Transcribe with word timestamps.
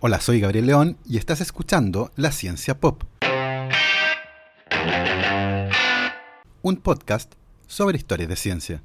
Hola, 0.00 0.20
soy 0.20 0.38
Gabriel 0.38 0.66
León 0.66 0.96
y 1.04 1.16
estás 1.16 1.40
escuchando 1.40 2.12
La 2.14 2.30
Ciencia 2.30 2.78
Pop. 2.78 3.02
Un 6.62 6.76
podcast 6.76 7.34
sobre 7.66 7.96
historias 7.96 8.28
de 8.28 8.36
ciencia. 8.36 8.82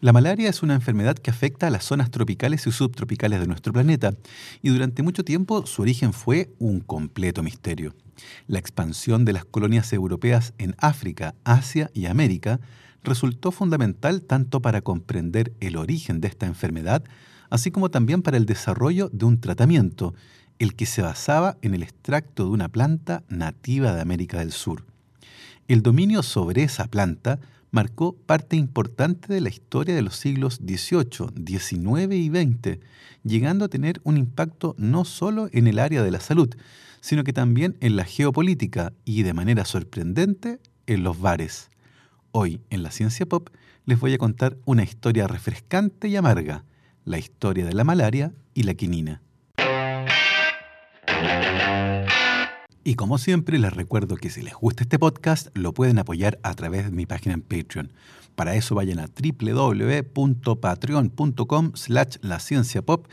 La 0.00 0.14
malaria 0.14 0.48
es 0.48 0.62
una 0.62 0.76
enfermedad 0.76 1.16
que 1.16 1.30
afecta 1.30 1.66
a 1.66 1.70
las 1.70 1.84
zonas 1.84 2.10
tropicales 2.10 2.66
y 2.66 2.72
subtropicales 2.72 3.40
de 3.40 3.46
nuestro 3.46 3.74
planeta, 3.74 4.14
y 4.62 4.70
durante 4.70 5.02
mucho 5.02 5.24
tiempo 5.24 5.66
su 5.66 5.82
origen 5.82 6.14
fue 6.14 6.54
un 6.58 6.80
completo 6.80 7.42
misterio. 7.42 7.94
La 8.46 8.60
expansión 8.60 9.26
de 9.26 9.34
las 9.34 9.44
colonias 9.44 9.92
europeas 9.92 10.54
en 10.56 10.74
África, 10.78 11.34
Asia 11.44 11.90
y 11.92 12.06
América 12.06 12.60
resultó 13.02 13.52
fundamental 13.52 14.22
tanto 14.22 14.60
para 14.60 14.80
comprender 14.80 15.52
el 15.60 15.76
origen 15.76 16.20
de 16.20 16.28
esta 16.28 16.46
enfermedad, 16.46 17.04
así 17.50 17.70
como 17.70 17.90
también 17.90 18.22
para 18.22 18.36
el 18.36 18.46
desarrollo 18.46 19.08
de 19.12 19.24
un 19.24 19.40
tratamiento, 19.40 20.14
el 20.58 20.74
que 20.74 20.86
se 20.86 21.02
basaba 21.02 21.56
en 21.62 21.74
el 21.74 21.82
extracto 21.82 22.44
de 22.44 22.50
una 22.50 22.68
planta 22.68 23.22
nativa 23.28 23.94
de 23.94 24.00
América 24.00 24.38
del 24.38 24.52
Sur. 24.52 24.84
El 25.68 25.82
dominio 25.82 26.22
sobre 26.22 26.64
esa 26.64 26.86
planta 26.86 27.38
marcó 27.70 28.14
parte 28.14 28.56
importante 28.56 29.32
de 29.32 29.40
la 29.40 29.50
historia 29.50 29.94
de 29.94 30.02
los 30.02 30.16
siglos 30.16 30.56
XVIII, 30.56 31.46
XIX 31.46 32.14
y 32.14 32.28
XX, 32.28 32.78
llegando 33.22 33.66
a 33.66 33.68
tener 33.68 34.00
un 34.04 34.16
impacto 34.16 34.74
no 34.78 35.04
solo 35.04 35.48
en 35.52 35.66
el 35.66 35.78
área 35.78 36.02
de 36.02 36.10
la 36.10 36.20
salud, 36.20 36.54
sino 37.00 37.24
que 37.24 37.32
también 37.32 37.76
en 37.80 37.96
la 37.96 38.04
geopolítica 38.04 38.92
y, 39.04 39.22
de 39.22 39.34
manera 39.34 39.64
sorprendente, 39.64 40.58
en 40.86 41.04
los 41.04 41.20
bares. 41.20 41.70
Hoy, 42.30 42.60
en 42.70 42.82
la 42.82 42.90
ciencia 42.90 43.26
pop, 43.26 43.48
les 43.86 43.98
voy 43.98 44.12
a 44.12 44.18
contar 44.18 44.58
una 44.66 44.82
historia 44.82 45.26
refrescante 45.26 46.08
y 46.08 46.16
amarga, 46.16 46.64
la 47.04 47.18
historia 47.18 47.64
de 47.64 47.72
la 47.72 47.84
malaria 47.84 48.34
y 48.52 48.64
la 48.64 48.74
quinina. 48.74 49.22
Y 52.84 52.94
como 52.94 53.18
siempre, 53.18 53.58
les 53.58 53.72
recuerdo 53.72 54.14
que 54.16 54.30
si 54.30 54.42
les 54.42 54.54
gusta 54.54 54.82
este 54.82 54.98
podcast, 54.98 55.48
lo 55.54 55.74
pueden 55.74 55.98
apoyar 55.98 56.38
a 56.42 56.54
través 56.54 56.84
de 56.84 56.90
mi 56.90 57.06
página 57.06 57.34
en 57.34 57.42
Patreon. 57.42 57.92
Para 58.34 58.54
eso 58.54 58.74
vayan 58.74 58.98
a 58.98 59.08
www.patreon.com 59.08 61.72
slash 61.74 62.16
la 62.22 62.38
pop 62.84 63.06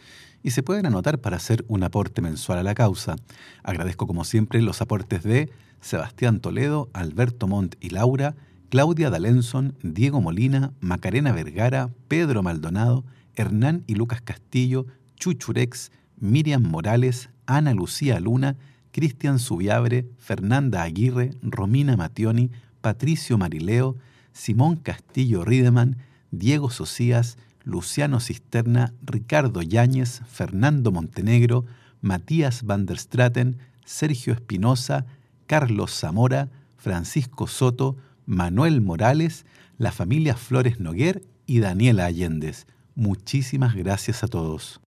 y 0.44 0.52
se 0.52 0.61
pueden 0.61 0.86
anotar 0.86 1.20
para 1.20 1.38
hacer 1.38 1.64
un 1.67 1.84
aporte 1.84 2.22
mensual 2.22 2.59
a 2.59 2.64
la 2.64 2.76
causa. 2.76 3.16
Agradezco 3.64 4.08
como 4.08 4.23
siempre 4.23 4.61
los 4.61 4.82
aportes 4.82 5.23
de 5.23 5.50
Sebastián 5.82 6.42
Toledo, 6.42 6.89
Alberto 6.94 7.48
Montt 7.48 7.76
y 7.80 7.89
Laura, 7.89 8.36
Claudia 8.76 9.09
Dalenson, 9.09 9.78
Diego 9.84 10.20
Molina, 10.20 10.73
Macarena 10.81 11.31
Vergara, 11.31 11.92
Pedro 12.09 12.44
Maldonado, 12.44 13.06
Hernán 13.34 13.86
y 13.88 13.95
Lucas 13.95 14.20
Castillo, 14.20 14.86
Chuchurex, 15.16 15.94
Miriam 16.17 16.62
Morales, 16.62 17.30
Ana 17.45 17.73
Lucía 17.73 18.20
Luna, 18.20 18.58
Cristian 18.92 19.40
Subiabre, 19.40 20.09
Fernanda 20.17 20.84
Aguirre, 20.84 21.32
Romina 21.42 21.95
Mationi, 21.95 22.52
Patricio 22.82 23.38
Marileo, 23.38 23.95
Simón 24.34 24.76
Castillo 24.76 25.45
Riedemann, 25.45 25.95
Diego 26.32 26.70
Socias, 26.70 27.38
Luciano 27.64 28.20
Cisterna, 28.20 28.94
Ricardo 29.06 29.62
Yáñez, 29.62 30.20
Fernando 30.28 30.92
Montenegro, 30.92 31.64
Matías 32.02 32.64
van 32.64 32.86
der 32.86 32.98
Straten, 32.98 33.58
Sergio 33.86 34.34
Espinosa, 34.34 35.06
Carlos 35.48 35.98
Zamora, 35.98 36.50
Francisco 36.76 37.48
Soto, 37.48 37.95
Manuel 38.26 38.81
Morales, 38.81 39.45
la 39.78 39.92
familia 39.92 40.36
Flores 40.36 40.80
Noguer 40.80 41.23
y 41.45 41.59
Daniela 41.59 42.06
Allendez. 42.06 42.67
Muchísimas 42.95 43.76
gracias 43.76 44.23
a 44.23 44.28
todos. 44.28 44.82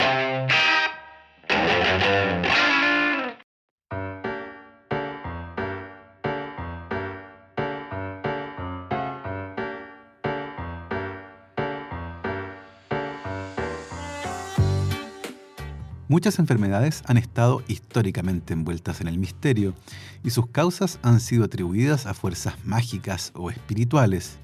Muchas 16.08 16.38
enfermedades 16.38 17.02
han 17.06 17.16
estado 17.16 17.64
históricamente 17.66 18.52
envueltas 18.52 19.00
en 19.00 19.08
el 19.08 19.18
misterio 19.18 19.74
y 20.22 20.30
sus 20.30 20.46
causas 20.46 21.00
han 21.02 21.18
sido 21.18 21.44
atribuidas 21.44 22.06
a 22.06 22.14
fuerzas 22.14 22.54
mágicas 22.64 23.32
o 23.34 23.50
espirituales. 23.50 24.38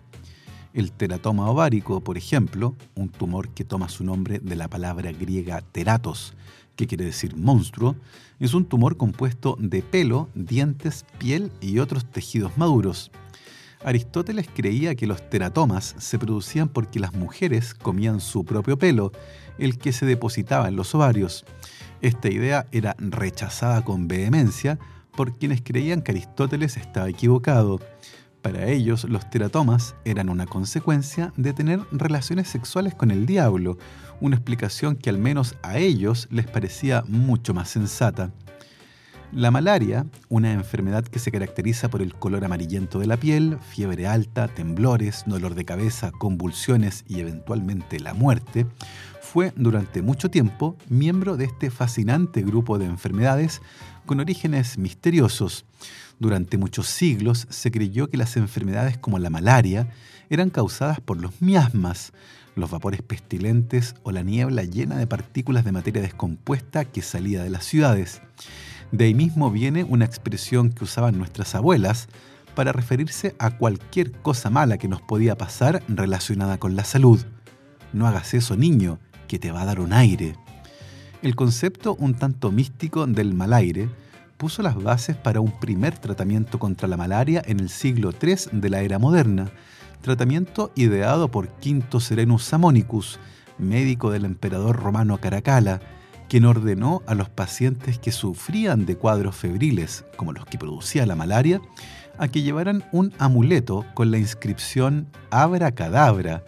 El 0.75 0.91
teratoma 0.91 1.49
ovárico, 1.49 2.01
por 2.01 2.19
ejemplo, 2.19 2.75
un 2.97 3.11
tumor 3.11 3.49
que 3.51 3.65
toma 3.65 3.89
su 3.89 4.03
nombre 4.03 4.41
de 4.41 4.57
la 4.57 4.67
palabra 4.67 5.13
griega 5.13 5.61
teratos, 5.61 6.35
que 6.75 6.89
quiere 6.89 7.05
decir 7.05 7.37
monstruo, 7.37 7.95
es 8.41 8.55
un 8.55 8.65
tumor 8.65 8.97
compuesto 8.97 9.57
de 9.61 9.83
pelo, 9.83 10.29
dientes, 10.35 11.07
piel 11.19 11.53
y 11.61 11.79
otros 11.79 12.05
tejidos 12.05 12.59
maduros. 12.59 13.13
Aristóteles 13.85 14.49
creía 14.55 14.95
que 14.95 15.07
los 15.07 15.29
teratomas 15.29 15.95
se 15.99 16.19
producían 16.19 16.69
porque 16.69 17.01
las 17.01 17.15
mujeres 17.15 17.75
comían 17.75 18.21
su 18.21 18.45
propio 18.45 18.79
pelo, 18.79 19.13
el 19.59 19.79
que 19.79 19.93
se 19.93 20.07
depositaba 20.07 20.69
en 20.69 20.77
los 20.77 20.95
ovarios. 20.95 21.45
Esta 22.01 22.29
idea 22.29 22.67
era 22.73 22.97
rechazada 22.99 23.83
con 23.85 24.09
vehemencia 24.09 24.79
por 25.17 25.37
quienes 25.37 25.63
creían 25.63 26.03
que 26.03 26.13
Aristóteles 26.13 26.77
estaba 26.77 27.09
equivocado. 27.09 27.81
Para 28.41 28.67
ellos, 28.67 29.05
los 29.05 29.31
teratomas 29.31 29.95
eran 30.05 30.29
una 30.29 30.47
consecuencia 30.47 31.33
de 31.37 31.53
tener 31.53 31.81
relaciones 31.93 32.49
sexuales 32.49 32.95
con 32.95 33.11
el 33.11 33.25
diablo, 33.25 33.79
una 34.21 34.37
explicación 34.37 34.97
que 34.97 35.11
al 35.11 35.19
menos 35.19 35.57
a 35.63 35.79
ellos 35.79 36.27
les 36.31 36.47
parecía 36.47 37.05
mucho 37.07 37.55
más 37.55 37.69
sensata. 37.69 38.33
La 39.35 39.51
malaria, 39.51 40.05
una 40.29 40.53
enfermedad 40.53 41.05
que 41.05 41.19
se 41.19 41.33
caracteriza 41.33 41.89
por 41.89 42.03
el 42.03 42.15
color 42.15 42.45
amarillento 42.45 42.99
de 42.99 43.07
la 43.07 43.17
piel, 43.17 43.57
fiebre 43.67 44.07
alta, 44.07 44.47
temblores, 44.47 45.23
dolor 45.25 45.55
de 45.55 45.65
cabeza, 45.65 46.13
convulsiones 46.13 47.07
y 47.09 47.21
eventualmente 47.21 47.99
la 47.99 48.13
muerte, 48.13 48.67
fue 49.23 49.55
durante 49.57 50.03
mucho 50.03 50.31
tiempo 50.31 50.77
miembro 50.91 51.39
de 51.39 51.47
este 51.47 51.71
fascinante 51.71 52.43
grupo 52.43 52.79
de 52.79 52.85
enfermedades 52.85 53.63
con 54.05 54.21
orígenes 54.21 54.77
misteriosos. 54.77 55.65
Durante 56.19 56.59
muchos 56.59 56.89
siglos 56.89 57.47
se 57.49 57.71
creyó 57.71 58.11
que 58.11 58.19
las 58.19 58.37
enfermedades 58.37 58.99
como 58.99 59.19
la 59.19 59.31
malaria 59.31 59.89
eran 60.29 60.51
causadas 60.51 61.01
por 61.01 61.19
los 61.19 61.41
miasmas, 61.41 62.13
los 62.55 62.71
vapores 62.71 63.01
pestilentes 63.01 63.95
o 64.03 64.13
la 64.13 64.23
niebla 64.23 64.65
llena 64.65 64.99
de 64.99 65.07
partículas 65.07 65.65
de 65.65 65.73
materia 65.73 66.03
descompuesta 66.03 66.85
que 66.85 67.01
salía 67.01 67.43
de 67.43 67.49
las 67.49 67.65
ciudades. 67.65 68.21
De 68.93 69.07
ahí 69.07 69.15
mismo 69.15 69.51
viene 69.51 69.85
una 69.85 70.05
expresión 70.05 70.71
que 70.71 70.85
usaban 70.85 71.17
nuestras 71.17 71.55
abuelas 71.55 72.09
para 72.55 72.73
referirse 72.73 73.35
a 73.39 73.57
cualquier 73.57 74.13
cosa 74.13 74.51
mala 74.51 74.77
que 74.77 74.87
nos 74.87 75.01
podía 75.01 75.37
pasar 75.37 75.83
relacionada 75.89 76.59
con 76.59 76.77
la 76.77 76.85
salud. 76.85 77.21
No 77.95 78.07
hagas 78.07 78.35
eso, 78.35 78.55
niño, 78.55 78.99
que 79.29 79.39
te 79.39 79.51
va 79.51 79.63
a 79.63 79.65
dar 79.65 79.81
un 79.81 79.95
aire. 79.95 80.37
El 81.23 81.35
concepto 81.35 81.95
un 81.95 82.15
tanto 82.15 82.53
místico 82.53 83.07
del 83.07 83.33
malaire 83.33 83.89
puso 84.37 84.61
las 84.61 84.75
bases 84.75 85.17
para 85.17 85.41
un 85.41 85.53
primer 85.53 85.97
tratamiento 85.97 86.59
contra 86.59 86.87
la 86.87 86.99
malaria 86.99 87.43
en 87.47 87.61
el 87.61 87.71
siglo 87.71 88.13
III 88.13 88.61
de 88.61 88.69
la 88.69 88.83
era 88.83 88.99
moderna, 88.99 89.51
tratamiento 90.03 90.71
ideado 90.75 91.31
por 91.31 91.49
Quinto 91.49 92.01
Serenus 92.01 92.45
Samonicus, 92.45 93.19
médico 93.57 94.11
del 94.11 94.27
emperador 94.27 94.77
romano 94.77 95.19
Caracalla, 95.19 95.81
quien 96.33 96.47
ordenó 96.47 97.03
a 97.07 97.15
los 97.15 97.29
pacientes 97.29 97.99
que 97.99 98.11
sufrían 98.11 98.87
de 98.87 98.97
cuadros 98.97 99.37
febriles, 99.37 100.07
como 100.17 100.33
los 100.33 100.47
que 100.47 100.57
producía 100.57 101.05
la 101.05 101.15
malaria, 101.15 101.61
a 102.17 102.27
que 102.29 102.41
llevaran 102.41 102.85
un 102.91 103.13
amuleto 103.19 103.85
con 103.93 104.11
la 104.11 104.17
inscripción 104.17 105.09
Abra 105.31 105.73
Cadabra, 105.73 106.43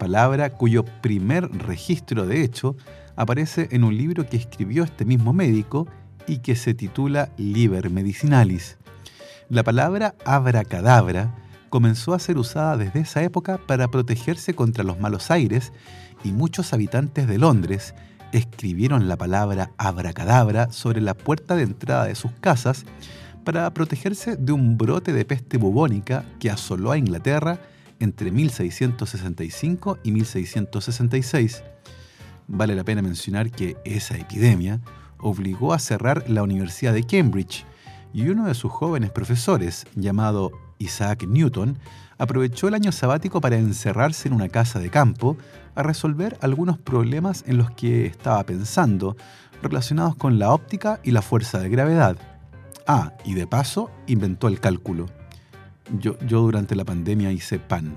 palabra 0.00 0.50
cuyo 0.50 0.84
primer 0.84 1.48
registro 1.56 2.26
de 2.26 2.42
hecho 2.42 2.74
aparece 3.14 3.68
en 3.70 3.84
un 3.84 3.96
libro 3.96 4.28
que 4.28 4.36
escribió 4.36 4.82
este 4.82 5.04
mismo 5.04 5.32
médico 5.32 5.86
y 6.26 6.38
que 6.38 6.56
se 6.56 6.74
titula 6.74 7.30
Liber 7.36 7.90
Medicinalis. 7.90 8.76
La 9.48 9.62
palabra 9.62 10.16
abracadabra 10.24 11.32
comenzó 11.68 12.12
a 12.12 12.18
ser 12.18 12.38
usada 12.38 12.76
desde 12.76 13.02
esa 13.02 13.22
época 13.22 13.58
para 13.68 13.86
protegerse 13.86 14.54
contra 14.54 14.82
los 14.82 14.98
malos 14.98 15.30
aires 15.30 15.72
y 16.24 16.32
muchos 16.32 16.72
habitantes 16.72 17.28
de 17.28 17.38
Londres 17.38 17.94
escribieron 18.32 19.08
la 19.08 19.16
palabra 19.16 19.70
abracadabra 19.78 20.70
sobre 20.72 21.00
la 21.00 21.14
puerta 21.14 21.56
de 21.56 21.62
entrada 21.62 22.04
de 22.04 22.14
sus 22.14 22.32
casas 22.40 22.84
para 23.44 23.72
protegerse 23.72 24.36
de 24.36 24.52
un 24.52 24.76
brote 24.76 25.12
de 25.12 25.24
peste 25.24 25.56
bubónica 25.56 26.24
que 26.38 26.50
asoló 26.50 26.92
a 26.92 26.98
Inglaterra 26.98 27.58
entre 28.00 28.30
1665 28.30 29.98
y 30.02 30.12
1666. 30.12 31.62
Vale 32.46 32.74
la 32.74 32.84
pena 32.84 33.02
mencionar 33.02 33.50
que 33.50 33.76
esa 33.84 34.16
epidemia 34.16 34.80
obligó 35.18 35.72
a 35.72 35.78
cerrar 35.78 36.28
la 36.28 36.42
Universidad 36.42 36.92
de 36.92 37.04
Cambridge 37.04 37.64
y 38.12 38.28
uno 38.28 38.46
de 38.46 38.54
sus 38.54 38.72
jóvenes 38.72 39.10
profesores, 39.10 39.86
llamado 39.94 40.52
Isaac 40.78 41.26
Newton, 41.26 41.78
aprovechó 42.18 42.68
el 42.68 42.74
año 42.74 42.92
sabático 42.92 43.40
para 43.40 43.56
encerrarse 43.56 44.28
en 44.28 44.34
una 44.34 44.48
casa 44.48 44.80
de 44.80 44.90
campo 44.90 45.36
a 45.78 45.84
resolver 45.84 46.36
algunos 46.40 46.76
problemas 46.76 47.44
en 47.46 47.56
los 47.56 47.70
que 47.70 48.04
estaba 48.04 48.44
pensando, 48.44 49.16
relacionados 49.62 50.16
con 50.16 50.40
la 50.40 50.52
óptica 50.52 50.98
y 51.04 51.12
la 51.12 51.22
fuerza 51.22 51.60
de 51.60 51.68
gravedad. 51.68 52.18
Ah, 52.88 53.12
y 53.24 53.34
de 53.34 53.46
paso 53.46 53.88
inventó 54.08 54.48
el 54.48 54.58
cálculo. 54.58 55.06
Yo, 56.00 56.18
yo 56.26 56.40
durante 56.40 56.74
la 56.74 56.84
pandemia 56.84 57.30
hice 57.30 57.60
pan. 57.60 57.96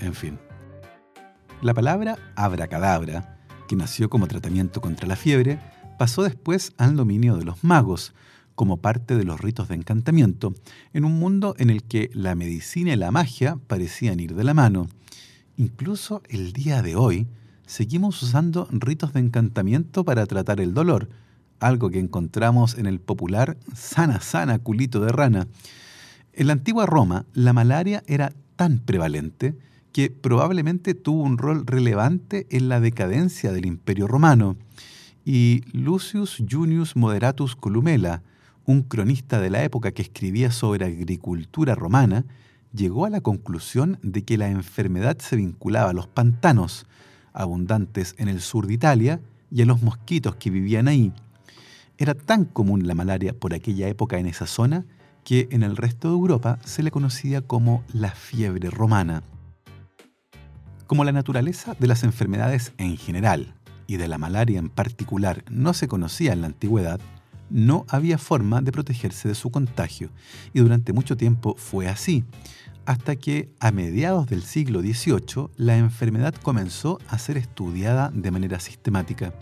En 0.00 0.12
fin. 0.12 0.38
La 1.62 1.72
palabra 1.72 2.18
abracadabra, 2.36 3.38
que 3.68 3.74
nació 3.74 4.10
como 4.10 4.26
tratamiento 4.26 4.82
contra 4.82 5.08
la 5.08 5.16
fiebre, 5.16 5.58
pasó 5.98 6.22
después 6.22 6.74
al 6.76 6.94
dominio 6.94 7.38
de 7.38 7.44
los 7.44 7.64
magos, 7.64 8.12
como 8.54 8.76
parte 8.76 9.16
de 9.16 9.24
los 9.24 9.40
ritos 9.40 9.68
de 9.68 9.76
encantamiento, 9.76 10.52
en 10.92 11.06
un 11.06 11.18
mundo 11.18 11.54
en 11.58 11.70
el 11.70 11.84
que 11.84 12.10
la 12.12 12.34
medicina 12.34 12.92
y 12.92 12.96
la 12.96 13.10
magia 13.10 13.56
parecían 13.66 14.20
ir 14.20 14.34
de 14.34 14.44
la 14.44 14.52
mano. 14.52 14.88
Incluso 15.58 16.22
el 16.28 16.52
día 16.52 16.82
de 16.82 16.94
hoy, 16.94 17.26
seguimos 17.66 18.22
usando 18.22 18.68
ritos 18.70 19.12
de 19.12 19.18
encantamiento 19.18 20.04
para 20.04 20.24
tratar 20.24 20.60
el 20.60 20.72
dolor, 20.72 21.08
algo 21.58 21.90
que 21.90 21.98
encontramos 21.98 22.78
en 22.78 22.86
el 22.86 23.00
popular 23.00 23.56
sana 23.74 24.20
sana 24.20 24.60
culito 24.60 25.00
de 25.00 25.10
rana. 25.10 25.48
En 26.32 26.46
la 26.46 26.52
antigua 26.52 26.86
Roma, 26.86 27.26
la 27.34 27.52
malaria 27.52 28.04
era 28.06 28.32
tan 28.54 28.78
prevalente 28.78 29.58
que 29.90 30.10
probablemente 30.10 30.94
tuvo 30.94 31.24
un 31.24 31.38
rol 31.38 31.66
relevante 31.66 32.46
en 32.50 32.68
la 32.68 32.78
decadencia 32.78 33.50
del 33.50 33.66
Imperio 33.66 34.06
Romano. 34.06 34.56
Y 35.24 35.62
Lucius 35.72 36.40
Junius 36.48 36.94
Moderatus 36.94 37.56
Columella, 37.56 38.22
un 38.64 38.82
cronista 38.82 39.40
de 39.40 39.50
la 39.50 39.64
época 39.64 39.90
que 39.90 40.02
escribía 40.02 40.52
sobre 40.52 40.86
agricultura 40.86 41.74
romana, 41.74 42.26
llegó 42.72 43.06
a 43.06 43.10
la 43.10 43.20
conclusión 43.20 43.98
de 44.02 44.24
que 44.24 44.38
la 44.38 44.48
enfermedad 44.48 45.18
se 45.18 45.36
vinculaba 45.36 45.90
a 45.90 45.94
los 45.94 46.06
pantanos, 46.06 46.86
abundantes 47.32 48.14
en 48.18 48.28
el 48.28 48.40
sur 48.40 48.66
de 48.66 48.74
Italia, 48.74 49.20
y 49.50 49.62
a 49.62 49.66
los 49.66 49.82
mosquitos 49.82 50.36
que 50.36 50.50
vivían 50.50 50.88
ahí. 50.88 51.12
Era 51.96 52.14
tan 52.14 52.44
común 52.44 52.86
la 52.86 52.94
malaria 52.94 53.32
por 53.32 53.54
aquella 53.54 53.88
época 53.88 54.18
en 54.18 54.26
esa 54.26 54.46
zona 54.46 54.84
que 55.24 55.48
en 55.50 55.62
el 55.62 55.76
resto 55.76 56.08
de 56.08 56.14
Europa 56.14 56.58
se 56.64 56.82
le 56.82 56.90
conocía 56.90 57.42
como 57.42 57.84
la 57.92 58.10
fiebre 58.10 58.70
romana. 58.70 59.22
Como 60.86 61.04
la 61.04 61.12
naturaleza 61.12 61.74
de 61.78 61.86
las 61.86 62.02
enfermedades 62.02 62.72
en 62.78 62.96
general 62.96 63.54
y 63.86 63.96
de 63.96 64.08
la 64.08 64.16
malaria 64.16 64.58
en 64.58 64.70
particular 64.70 65.44
no 65.50 65.74
se 65.74 65.88
conocía 65.88 66.32
en 66.32 66.40
la 66.40 66.46
antigüedad, 66.46 67.00
no 67.50 67.86
había 67.88 68.18
forma 68.18 68.60
de 68.60 68.72
protegerse 68.72 69.28
de 69.28 69.34
su 69.34 69.50
contagio, 69.50 70.10
y 70.52 70.60
durante 70.60 70.92
mucho 70.92 71.16
tiempo 71.16 71.54
fue 71.56 71.88
así, 71.88 72.24
hasta 72.86 73.16
que 73.16 73.50
a 73.60 73.70
mediados 73.70 74.28
del 74.28 74.42
siglo 74.42 74.80
XVIII 74.80 75.50
la 75.56 75.76
enfermedad 75.76 76.34
comenzó 76.34 76.98
a 77.08 77.18
ser 77.18 77.36
estudiada 77.36 78.10
de 78.14 78.30
manera 78.30 78.60
sistemática. 78.60 79.34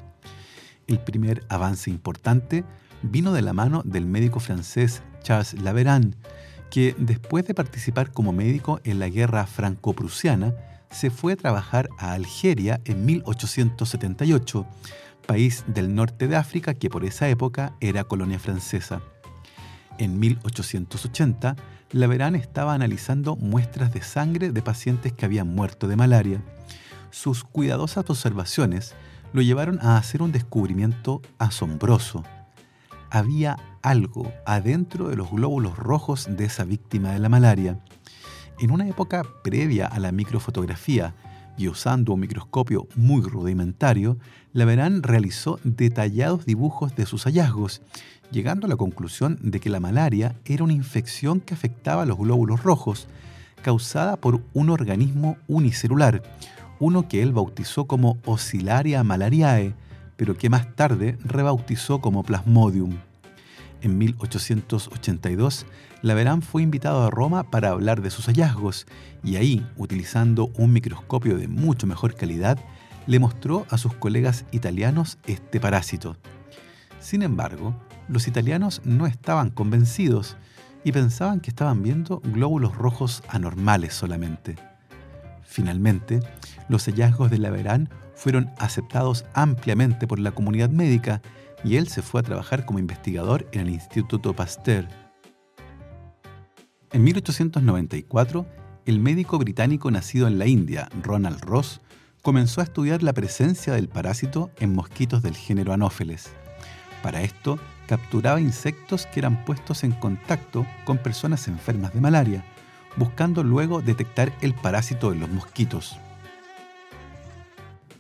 El 0.86 0.98
primer 1.00 1.44
avance 1.48 1.90
importante 1.90 2.64
vino 3.02 3.32
de 3.32 3.42
la 3.42 3.52
mano 3.52 3.82
del 3.84 4.06
médico 4.06 4.40
francés 4.40 5.02
Charles 5.22 5.54
Laveran, 5.62 6.16
que 6.70 6.94
después 6.98 7.46
de 7.46 7.54
participar 7.54 8.10
como 8.12 8.32
médico 8.32 8.80
en 8.84 8.98
la 8.98 9.08
guerra 9.08 9.46
franco-prusiana, 9.46 10.54
se 10.90 11.10
fue 11.10 11.34
a 11.34 11.36
trabajar 11.36 11.88
a 11.98 12.12
Algeria 12.12 12.80
en 12.84 13.04
1878, 13.06 14.66
país 15.26 15.64
del 15.66 15.94
norte 15.94 16.28
de 16.28 16.36
África 16.36 16.74
que 16.74 16.88
por 16.88 17.04
esa 17.04 17.28
época 17.28 17.74
era 17.80 18.04
colonia 18.04 18.38
francesa. 18.38 19.02
En 19.98 20.18
1880, 20.18 21.56
Laverán 21.90 22.34
estaba 22.34 22.74
analizando 22.74 23.36
muestras 23.36 23.92
de 23.92 24.02
sangre 24.02 24.50
de 24.50 24.62
pacientes 24.62 25.12
que 25.12 25.24
habían 25.24 25.54
muerto 25.54 25.88
de 25.88 25.96
malaria. 25.96 26.42
Sus 27.10 27.44
cuidadosas 27.44 28.08
observaciones 28.08 28.94
lo 29.32 29.42
llevaron 29.42 29.78
a 29.80 29.96
hacer 29.96 30.22
un 30.22 30.32
descubrimiento 30.32 31.22
asombroso. 31.38 32.24
Había 33.10 33.56
algo 33.82 34.32
adentro 34.44 35.08
de 35.08 35.16
los 35.16 35.30
glóbulos 35.30 35.76
rojos 35.76 36.26
de 36.28 36.44
esa 36.44 36.64
víctima 36.64 37.12
de 37.12 37.18
la 37.18 37.28
malaria. 37.28 37.78
En 38.58 38.70
una 38.70 38.88
época 38.88 39.22
previa 39.44 39.86
a 39.86 39.98
la 39.98 40.12
microfotografía 40.12 41.14
y 41.56 41.68
usando 41.68 42.14
un 42.14 42.20
microscopio 42.20 42.86
muy 42.94 43.22
rudimentario, 43.22 44.18
Laverán 44.52 45.02
realizó 45.02 45.58
detallados 45.64 46.46
dibujos 46.46 46.96
de 46.96 47.06
sus 47.06 47.24
hallazgos, 47.24 47.82
llegando 48.30 48.66
a 48.66 48.70
la 48.70 48.76
conclusión 48.76 49.38
de 49.42 49.60
que 49.60 49.70
la 49.70 49.80
malaria 49.80 50.36
era 50.44 50.64
una 50.64 50.72
infección 50.72 51.40
que 51.40 51.54
afectaba 51.54 52.02
a 52.02 52.06
los 52.06 52.18
glóbulos 52.18 52.62
rojos, 52.62 53.08
causada 53.62 54.16
por 54.16 54.42
un 54.52 54.70
organismo 54.70 55.36
unicelular, 55.48 56.22
uno 56.78 57.08
que 57.08 57.22
él 57.22 57.32
bautizó 57.32 57.86
como 57.86 58.18
Oscillaria 58.24 59.02
malariae, 59.02 59.74
pero 60.16 60.36
que 60.36 60.50
más 60.50 60.74
tarde 60.74 61.18
rebautizó 61.24 62.00
como 62.00 62.22
Plasmodium. 62.22 62.96
En 63.86 63.98
1882, 63.98 65.64
Laverán 66.02 66.42
fue 66.42 66.62
invitado 66.62 67.04
a 67.04 67.10
Roma 67.10 67.52
para 67.52 67.68
hablar 67.68 68.02
de 68.02 68.10
sus 68.10 68.26
hallazgos 68.26 68.84
y 69.22 69.36
ahí, 69.36 69.64
utilizando 69.76 70.50
un 70.56 70.72
microscopio 70.72 71.38
de 71.38 71.46
mucho 71.46 71.86
mejor 71.86 72.16
calidad, 72.16 72.58
le 73.06 73.20
mostró 73.20 73.64
a 73.70 73.78
sus 73.78 73.94
colegas 73.94 74.44
italianos 74.50 75.18
este 75.28 75.60
parásito. 75.60 76.16
Sin 76.98 77.22
embargo, 77.22 77.76
los 78.08 78.26
italianos 78.26 78.82
no 78.84 79.06
estaban 79.06 79.50
convencidos 79.50 80.36
y 80.82 80.90
pensaban 80.90 81.38
que 81.38 81.50
estaban 81.50 81.84
viendo 81.84 82.18
glóbulos 82.24 82.74
rojos 82.74 83.22
anormales 83.28 83.94
solamente. 83.94 84.56
Finalmente, 85.44 86.18
los 86.68 86.86
hallazgos 86.86 87.30
de 87.30 87.38
Laverán 87.38 87.88
fueron 88.16 88.50
aceptados 88.58 89.26
ampliamente 89.32 90.08
por 90.08 90.18
la 90.18 90.32
comunidad 90.32 90.70
médica 90.70 91.22
y 91.64 91.76
él 91.76 91.88
se 91.88 92.02
fue 92.02 92.20
a 92.20 92.24
trabajar 92.24 92.66
como 92.66 92.78
investigador 92.78 93.48
en 93.52 93.62
el 93.62 93.70
Instituto 93.70 94.34
Pasteur. 94.34 94.88
En 96.92 97.02
1894, 97.04 98.46
el 98.86 99.00
médico 99.00 99.38
británico 99.38 99.90
nacido 99.90 100.28
en 100.28 100.38
la 100.38 100.46
India, 100.46 100.88
Ronald 101.02 101.40
Ross, 101.40 101.80
comenzó 102.22 102.60
a 102.60 102.64
estudiar 102.64 103.02
la 103.02 103.12
presencia 103.12 103.72
del 103.72 103.88
parásito 103.88 104.50
en 104.58 104.74
mosquitos 104.74 105.22
del 105.22 105.36
género 105.36 105.72
Anopheles. 105.72 106.30
Para 107.02 107.22
esto, 107.22 107.58
capturaba 107.86 108.40
insectos 108.40 109.06
que 109.06 109.20
eran 109.20 109.44
puestos 109.44 109.84
en 109.84 109.92
contacto 109.92 110.66
con 110.84 110.98
personas 110.98 111.46
enfermas 111.48 111.94
de 111.94 112.00
malaria, 112.00 112.44
buscando 112.96 113.44
luego 113.44 113.82
detectar 113.82 114.32
el 114.40 114.54
parásito 114.54 115.12
en 115.12 115.20
los 115.20 115.28
mosquitos. 115.28 115.96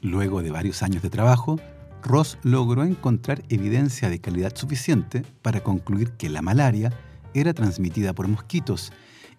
Luego 0.02 0.42
de 0.42 0.50
varios 0.50 0.82
años 0.82 1.02
de 1.02 1.10
trabajo, 1.10 1.60
Ross 2.06 2.38
logró 2.44 2.84
encontrar 2.84 3.42
evidencia 3.48 4.08
de 4.08 4.20
calidad 4.20 4.54
suficiente 4.54 5.24
para 5.42 5.64
concluir 5.64 6.12
que 6.12 6.28
la 6.28 6.40
malaria 6.40 6.92
era 7.34 7.52
transmitida 7.52 8.12
por 8.12 8.28
mosquitos, 8.28 8.92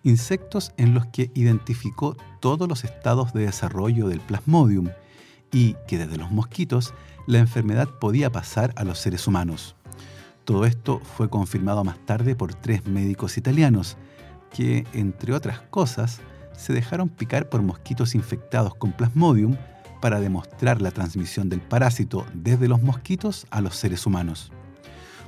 insectos 0.03 0.74
en 0.75 0.93
los 0.93 1.05
que 1.07 1.31
identificó 1.33 2.17
todos 2.41 2.67
los 2.67 2.83
estados 2.83 3.31
de 3.31 3.45
desarrollo 3.45 4.09
del 4.09 4.19
plasmodium 4.19 4.89
y 5.50 5.75
que 5.88 5.97
desde 5.97 6.17
los 6.17 6.29
mosquitos 6.29 6.93
la 7.25 7.39
enfermedad 7.39 7.88
podía 8.01 8.29
pasar 8.33 8.74
a 8.75 8.83
los 8.83 9.00
seres 9.00 9.27
humanos. 9.27 9.77
Todo 10.43 10.65
esto 10.65 11.00
fue 11.00 11.29
confirmado 11.29 11.86
más 11.86 11.97
tarde 12.05 12.36
por 12.36 12.53
tres 12.53 12.86
médicos 12.86 13.38
italianos 13.38 13.95
que, 14.53 14.86
entre 14.91 15.33
otras 15.33 15.62
cosas, 15.69 16.19
se 16.51 16.74
dejaron 16.74 17.07
picar 17.07 17.47
por 17.47 17.62
mosquitos 17.62 18.13
infectados 18.13 18.75
con 18.75 18.91
plasmodium 18.91 19.55
para 20.01 20.20
demostrar 20.20 20.82
la 20.82 20.92
transmisión 20.92 21.50
del 21.50 21.62
parásito 21.62 22.25
desde 22.34 22.68
los 22.68 22.82
mosquitos 22.82 23.48
a 23.50 23.62
los 23.62 23.75
seres 23.75 24.06
humanos. 24.06 24.51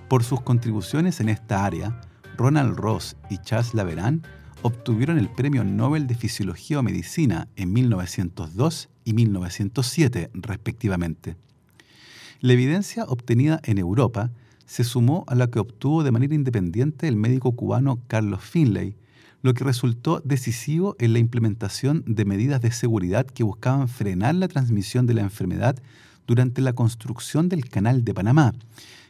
Por 0.07 0.23
sus 0.23 0.41
contribuciones 0.41 1.19
en 1.19 1.29
esta 1.29 1.65
área, 1.65 2.01
Ronald 2.37 2.75
Ross 2.77 3.15
y 3.29 3.37
Charles 3.37 3.73
Laveran 3.73 4.23
obtuvieron 4.61 5.17
el 5.17 5.29
Premio 5.29 5.63
Nobel 5.63 6.07
de 6.07 6.15
Fisiología 6.15 6.79
o 6.79 6.83
Medicina 6.83 7.47
en 7.55 7.71
1902 7.73 8.89
y 9.05 9.13
1907, 9.13 10.31
respectivamente. 10.33 11.35
La 12.41 12.53
evidencia 12.53 13.03
obtenida 13.05 13.59
en 13.63 13.77
Europa 13.77 14.31
se 14.65 14.83
sumó 14.83 15.25
a 15.27 15.35
la 15.35 15.47
que 15.47 15.59
obtuvo 15.59 16.03
de 16.03 16.11
manera 16.11 16.35
independiente 16.35 17.07
el 17.07 17.15
médico 17.15 17.53
cubano 17.53 17.99
Carlos 18.07 18.41
Finlay, 18.43 18.95
lo 19.41 19.53
que 19.53 19.63
resultó 19.63 20.21
decisivo 20.25 20.95
en 20.99 21.13
la 21.13 21.19
implementación 21.19 22.03
de 22.05 22.25
medidas 22.25 22.61
de 22.61 22.71
seguridad 22.71 23.25
que 23.25 23.43
buscaban 23.43 23.87
frenar 23.87 24.35
la 24.35 24.47
transmisión 24.47 25.07
de 25.07 25.13
la 25.13 25.21
enfermedad 25.21 25.81
durante 26.27 26.61
la 26.61 26.73
construcción 26.73 27.49
del 27.49 27.69
Canal 27.69 28.03
de 28.03 28.13
Panamá, 28.13 28.53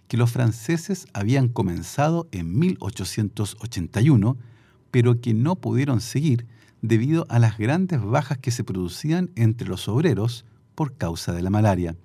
que 0.08 0.18
los 0.18 0.32
franceses 0.32 1.08
habían 1.14 1.50
comenzado 1.50 2.28
en 2.32 2.58
1881, 2.58 4.38
pero 4.92 5.20
que 5.20 5.34
no 5.34 5.56
pudieron 5.56 6.02
seguir 6.02 6.46
debido 6.82 7.26
a 7.30 7.40
las 7.40 7.58
grandes 7.58 8.02
bajas 8.02 8.38
que 8.38 8.52
se 8.52 8.64
producían 8.64 9.32
entre 9.36 9.68
los 9.68 9.88
obreros 9.88 10.46
por 10.76 10.96
causa 10.96 11.34
de 11.34 11.42
la 11.42 11.50
malaria. 11.50 11.96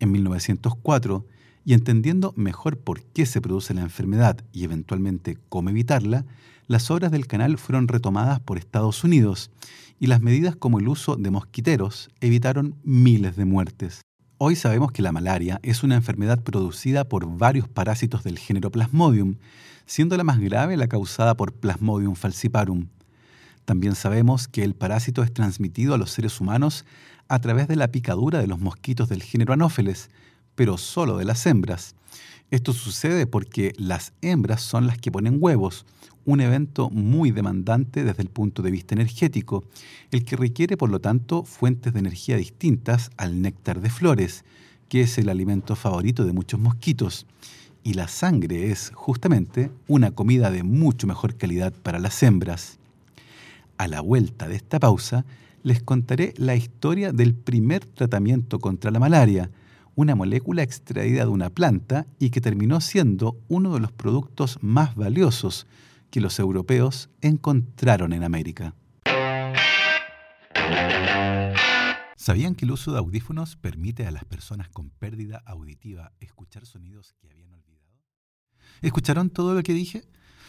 En 0.00 0.12
1904, 0.12 1.24
y 1.66 1.74
entendiendo 1.74 2.32
mejor 2.36 2.78
por 2.78 3.02
qué 3.02 3.26
se 3.26 3.40
produce 3.40 3.74
la 3.74 3.82
enfermedad 3.82 4.38
y 4.52 4.62
eventualmente 4.62 5.36
cómo 5.48 5.68
evitarla, 5.68 6.24
las 6.68 6.92
obras 6.92 7.10
del 7.10 7.26
canal 7.26 7.58
fueron 7.58 7.88
retomadas 7.88 8.38
por 8.38 8.56
Estados 8.56 9.02
Unidos 9.02 9.50
y 9.98 10.06
las 10.06 10.22
medidas 10.22 10.54
como 10.54 10.78
el 10.78 10.86
uso 10.86 11.16
de 11.16 11.28
mosquiteros 11.32 12.08
evitaron 12.20 12.76
miles 12.84 13.34
de 13.34 13.46
muertes. 13.46 14.02
Hoy 14.38 14.54
sabemos 14.54 14.92
que 14.92 15.02
la 15.02 15.10
malaria 15.10 15.58
es 15.64 15.82
una 15.82 15.96
enfermedad 15.96 16.40
producida 16.40 17.08
por 17.08 17.26
varios 17.36 17.66
parásitos 17.66 18.22
del 18.22 18.38
género 18.38 18.70
Plasmodium, 18.70 19.34
siendo 19.86 20.16
la 20.16 20.22
más 20.22 20.38
grave 20.38 20.76
la 20.76 20.86
causada 20.86 21.36
por 21.36 21.52
Plasmodium 21.52 22.14
falciparum. 22.14 22.86
También 23.64 23.96
sabemos 23.96 24.46
que 24.46 24.62
el 24.62 24.74
parásito 24.74 25.24
es 25.24 25.34
transmitido 25.34 25.94
a 25.94 25.98
los 25.98 26.12
seres 26.12 26.40
humanos 26.40 26.84
a 27.26 27.40
través 27.40 27.66
de 27.66 27.74
la 27.74 27.88
picadura 27.88 28.38
de 28.38 28.46
los 28.46 28.60
mosquitos 28.60 29.08
del 29.08 29.24
género 29.24 29.52
Anopheles, 29.52 30.10
pero 30.56 30.76
solo 30.76 31.18
de 31.18 31.24
las 31.24 31.46
hembras. 31.46 31.94
Esto 32.50 32.72
sucede 32.72 33.26
porque 33.26 33.72
las 33.76 34.12
hembras 34.22 34.62
son 34.62 34.86
las 34.86 34.98
que 34.98 35.12
ponen 35.12 35.38
huevos, 35.40 35.86
un 36.24 36.40
evento 36.40 36.90
muy 36.90 37.30
demandante 37.30 38.02
desde 38.02 38.22
el 38.22 38.28
punto 38.28 38.62
de 38.62 38.70
vista 38.70 38.94
energético, 38.94 39.64
el 40.10 40.24
que 40.24 40.36
requiere 40.36 40.76
por 40.76 40.90
lo 40.90 41.00
tanto 41.00 41.44
fuentes 41.44 41.92
de 41.92 42.00
energía 42.00 42.36
distintas 42.36 43.10
al 43.16 43.40
néctar 43.40 43.80
de 43.80 43.90
flores, 43.90 44.44
que 44.88 45.02
es 45.02 45.18
el 45.18 45.28
alimento 45.28 45.76
favorito 45.76 46.24
de 46.24 46.32
muchos 46.32 46.60
mosquitos. 46.60 47.26
Y 47.82 47.94
la 47.94 48.08
sangre 48.08 48.70
es 48.70 48.90
justamente 48.94 49.70
una 49.86 50.10
comida 50.10 50.50
de 50.50 50.64
mucho 50.64 51.06
mejor 51.06 51.36
calidad 51.36 51.72
para 51.72 52.00
las 52.00 52.20
hembras. 52.22 52.78
A 53.78 53.86
la 53.88 54.00
vuelta 54.00 54.48
de 54.48 54.56
esta 54.56 54.80
pausa, 54.80 55.24
les 55.62 55.82
contaré 55.82 56.32
la 56.36 56.54
historia 56.54 57.12
del 57.12 57.34
primer 57.34 57.84
tratamiento 57.84 58.58
contra 58.58 58.90
la 58.90 59.00
malaria, 59.00 59.50
una 59.96 60.14
molécula 60.14 60.62
extraída 60.62 61.24
de 61.24 61.30
una 61.30 61.50
planta 61.50 62.06
y 62.18 62.30
que 62.30 62.42
terminó 62.42 62.80
siendo 62.80 63.40
uno 63.48 63.74
de 63.74 63.80
los 63.80 63.92
productos 63.92 64.58
más 64.60 64.94
valiosos 64.94 65.66
que 66.10 66.20
los 66.20 66.38
europeos 66.38 67.08
encontraron 67.22 68.12
en 68.12 68.22
América. 68.22 68.74
¿Sabían 72.14 72.54
que 72.54 72.66
el 72.66 72.72
uso 72.72 72.92
de 72.92 72.98
audífonos 72.98 73.56
permite 73.56 74.06
a 74.06 74.10
las 74.10 74.24
personas 74.24 74.68
con 74.68 74.90
pérdida 74.90 75.42
auditiva 75.46 76.12
escuchar 76.20 76.66
sonidos 76.66 77.14
que 77.14 77.28
habían 77.30 77.52
olvidado? 77.52 77.94
¿Escucharon 78.82 79.30
todo 79.30 79.54
lo 79.54 79.62
que 79.62 79.72
dije? 79.72 80.02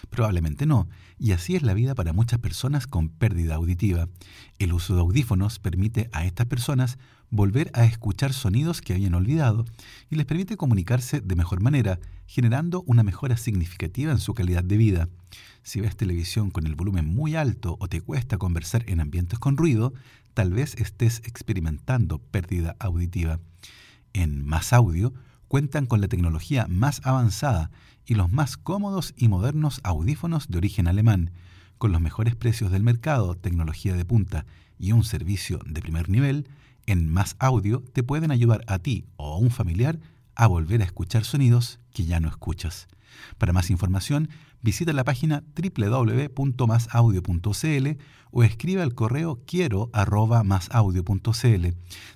Probablemente 0.09 0.65
no, 0.65 0.87
y 1.19 1.31
así 1.31 1.55
es 1.55 1.63
la 1.63 1.73
vida 1.73 1.95
para 1.95 2.13
muchas 2.13 2.39
personas 2.39 2.87
con 2.87 3.09
pérdida 3.09 3.55
auditiva. 3.55 4.07
El 4.59 4.73
uso 4.73 4.95
de 4.95 5.01
audífonos 5.01 5.59
permite 5.59 6.09
a 6.13 6.25
estas 6.25 6.47
personas 6.47 6.97
volver 7.29 7.71
a 7.73 7.85
escuchar 7.85 8.33
sonidos 8.33 8.81
que 8.81 8.93
habían 8.93 9.13
olvidado 9.13 9.65
y 10.09 10.15
les 10.15 10.25
permite 10.25 10.57
comunicarse 10.57 11.21
de 11.21 11.35
mejor 11.35 11.61
manera, 11.61 11.99
generando 12.25 12.83
una 12.87 13.03
mejora 13.03 13.37
significativa 13.37 14.11
en 14.11 14.19
su 14.19 14.33
calidad 14.33 14.63
de 14.63 14.77
vida. 14.77 15.09
Si 15.63 15.81
ves 15.81 15.97
televisión 15.97 16.51
con 16.51 16.65
el 16.67 16.75
volumen 16.75 17.05
muy 17.05 17.35
alto 17.35 17.77
o 17.79 17.87
te 17.87 18.01
cuesta 18.01 18.37
conversar 18.37 18.83
en 18.87 19.01
ambientes 19.01 19.39
con 19.39 19.57
ruido, 19.57 19.93
tal 20.33 20.53
vez 20.53 20.75
estés 20.75 21.21
experimentando 21.25 22.19
pérdida 22.19 22.75
auditiva. 22.79 23.39
En 24.13 24.45
Más 24.45 24.71
Audio 24.71 25.13
cuentan 25.47 25.85
con 25.85 26.01
la 26.01 26.07
tecnología 26.07 26.67
más 26.69 27.01
avanzada 27.03 27.71
y 28.07 28.15
los 28.15 28.31
más 28.31 28.57
cómodos 28.57 29.13
y 29.17 29.27
modernos 29.27 29.81
audífonos 29.83 30.47
de 30.47 30.57
origen 30.57 30.87
alemán, 30.87 31.29
con 31.77 31.91
los 31.91 32.01
mejores 32.01 32.35
precios 32.35 32.71
del 32.71 32.81
mercado, 32.81 33.35
tecnología 33.35 33.95
de 33.95 34.05
punta 34.05 34.47
y 34.79 34.93
un 34.93 35.03
servicio 35.03 35.59
de 35.65 35.81
primer 35.81 36.09
nivel, 36.09 36.49
en 36.87 37.09
Más 37.09 37.35
Audio 37.37 37.83
te 37.93 38.03
pueden 38.03 38.31
ayudar 38.31 38.63
a 38.67 38.79
ti 38.79 39.05
o 39.17 39.33
a 39.33 39.37
un 39.37 39.51
familiar 39.51 39.99
a 40.35 40.47
volver 40.47 40.81
a 40.81 40.85
escuchar 40.85 41.25
sonidos 41.25 41.81
que 41.91 42.05
ya 42.05 42.21
no 42.21 42.29
escuchas. 42.29 42.87
Para 43.37 43.51
más 43.51 43.69
información, 43.69 44.29
visita 44.61 44.93
la 44.93 45.03
página 45.03 45.43
www.masaudio.cl 45.55 47.87
o 48.31 48.43
escribe 48.43 48.81
al 48.81 48.95
correo 48.95 49.41
quiero 49.45 49.89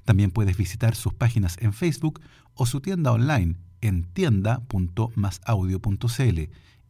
También 0.05 0.31
puedes 0.31 0.55
visitar 0.57 0.95
sus 0.95 1.13
páginas 1.13 1.57
en 1.59 1.73
Facebook 1.73 2.21
o 2.53 2.65
su 2.65 2.79
tienda 2.79 3.11
online 3.11 3.57
en 3.81 4.03
tienda.masaudio.cl 4.03 6.39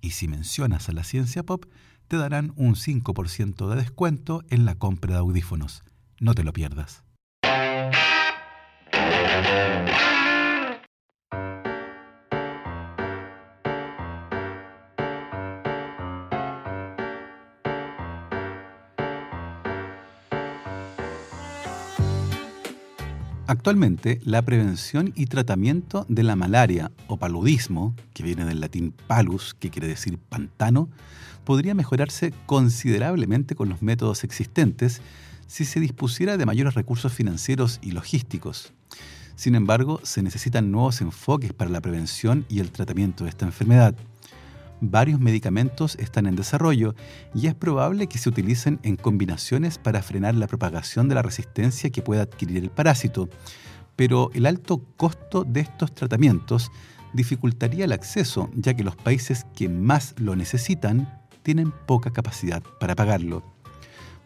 y 0.02 0.12
si 0.12 0.28
mencionas 0.28 0.90
a 0.90 0.94
la 0.94 1.04
ciencia 1.04 1.44
pop, 1.44 1.66
te 2.08 2.18
darán 2.18 2.54
un 2.56 2.76
5% 2.76 3.70
de 3.70 3.76
descuento 3.76 4.44
en 4.50 4.66
la 4.66 4.76
compra 4.76 5.14
de 5.14 5.20
audífonos. 5.20 5.84
No 6.20 6.36
te 6.36 6.44
lo 6.44 6.54
pierdas. 6.54 7.04
Actualmente, 23.52 24.22
la 24.24 24.42
prevención 24.44 25.12
y 25.14 25.26
tratamiento 25.26 26.06
de 26.08 26.24
la 26.24 26.38
malaria 26.38 26.90
o 27.08 27.18
paludismo, 27.18 27.94
que 28.14 28.24
viene 28.24 28.46
del 28.46 28.62
latín 28.62 28.94
palus, 29.08 29.54
que 29.54 29.70
quiere 29.70 29.90
decir 29.90 30.18
pantano, 30.18 30.88
podría 31.44 31.76
mejorarse 31.76 32.34
considerablemente 32.46 33.54
con 33.54 33.68
los 33.68 33.82
métodos 33.82 34.24
existentes 34.24 35.02
si 35.48 35.66
se 35.66 35.82
dispusiera 35.82 36.38
de 36.38 36.46
mayores 36.46 36.76
recursos 36.76 37.12
financieros 37.12 37.80
y 37.82 37.92
logísticos. 37.92 38.72
Sin 39.36 39.56
embargo, 39.56 40.00
se 40.04 40.24
necesitan 40.24 40.72
nuevos 40.72 41.02
enfoques 41.02 41.52
para 41.52 41.70
la 41.70 41.82
prevención 41.82 42.46
y 42.48 42.62
el 42.62 42.72
tratamiento 42.72 43.26
de 43.26 43.32
esta 43.32 43.46
enfermedad 43.46 43.98
varios 44.82 45.20
medicamentos 45.20 45.96
están 45.96 46.26
en 46.26 46.36
desarrollo 46.36 46.96
y 47.34 47.48
es 47.48 47.56
probable 47.56 48.08
que 48.08 48.18
se 48.18 48.28
utilicen 48.28 48.80
en 48.84 48.98
combinaciones 48.98 49.78
para 49.78 50.02
frenar 50.02 50.36
la 50.36 50.48
propagación 50.48 51.08
de 51.08 51.16
la 51.16 51.22
resistencia 51.22 51.92
que 51.92 52.02
pueda 52.02 52.24
adquirir 52.24 52.58
el 52.58 52.72
parásito, 52.72 53.30
pero 53.96 54.32
el 54.34 54.46
alto 54.46 54.84
costo 54.98 55.44
de 55.44 55.62
estos 55.62 55.94
tratamientos 55.94 56.72
dificultaría 57.14 57.86
el 57.86 57.92
acceso, 57.92 58.50
ya 58.56 58.74
que 58.74 58.84
los 58.84 58.96
países 58.96 59.46
que 59.56 59.70
más 59.70 60.16
lo 60.18 60.36
necesitan 60.36 61.22
tienen 61.44 61.72
poca 61.88 62.12
capacidad 62.12 62.64
para 62.80 62.96
pagarlo. 62.96 63.44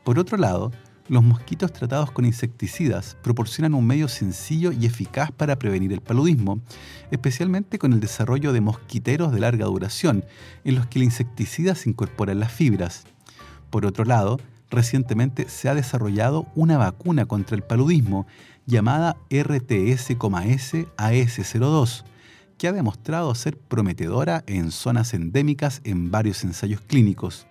Por 0.03 0.19
otro 0.19 0.37
lado, 0.37 0.71
los 1.07 1.23
mosquitos 1.23 1.71
tratados 1.71 2.11
con 2.11 2.25
insecticidas 2.25 3.15
proporcionan 3.21 3.75
un 3.75 3.85
medio 3.85 4.07
sencillo 4.07 4.71
y 4.71 4.85
eficaz 4.85 5.31
para 5.31 5.57
prevenir 5.57 5.93
el 5.93 6.01
paludismo, 6.01 6.61
especialmente 7.11 7.77
con 7.77 7.93
el 7.93 7.99
desarrollo 7.99 8.53
de 8.53 8.61
mosquiteros 8.61 9.31
de 9.31 9.39
larga 9.39 9.65
duración, 9.65 10.25
en 10.63 10.75
los 10.75 10.87
que 10.87 10.99
el 10.99 11.03
insecticida 11.03 11.75
se 11.75 11.89
incorpora 11.89 12.31
en 12.31 12.39
las 12.39 12.51
fibras. 12.51 13.03
Por 13.69 13.85
otro 13.85 14.03
lado, 14.03 14.39
recientemente 14.71 15.47
se 15.47 15.69
ha 15.69 15.75
desarrollado 15.75 16.47
una 16.55 16.77
vacuna 16.77 17.25
contra 17.25 17.55
el 17.55 17.61
paludismo 17.61 18.25
llamada 18.65 19.15
RTS-S 19.29 20.17
AS02, 20.17 22.03
que 22.57 22.67
ha 22.67 22.71
demostrado 22.71 23.35
ser 23.35 23.57
prometedora 23.57 24.43
en 24.47 24.71
zonas 24.71 25.13
endémicas 25.13 25.81
en 25.83 26.09
varios 26.09 26.43
ensayos 26.43 26.81
clínicos. 26.81 27.45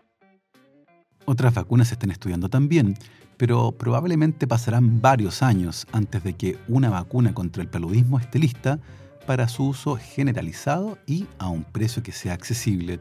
Otras 1.27 1.55
vacunas 1.55 1.89
se 1.89 1.95
están 1.95 2.11
estudiando 2.11 2.49
también, 2.49 2.97
pero 3.37 3.73
probablemente 3.73 4.47
pasarán 4.47 5.01
varios 5.01 5.43
años 5.43 5.87
antes 5.93 6.23
de 6.25 6.35
que 6.35 6.59
una 6.69 6.91
vacuna 6.91 7.35
contra 7.35 7.63
el 7.63 7.69
paludismo 7.69 8.19
esté 8.19 8.39
lista 8.39 8.79
para 9.27 9.49
su 9.49 9.69
uso 9.69 9.97
generalizado 9.97 10.99
y 11.07 11.27
a 11.39 11.49
un 11.49 11.65
precio 11.65 12.03
que 12.03 12.13
sea 12.13 12.35
accesible. 12.35 13.01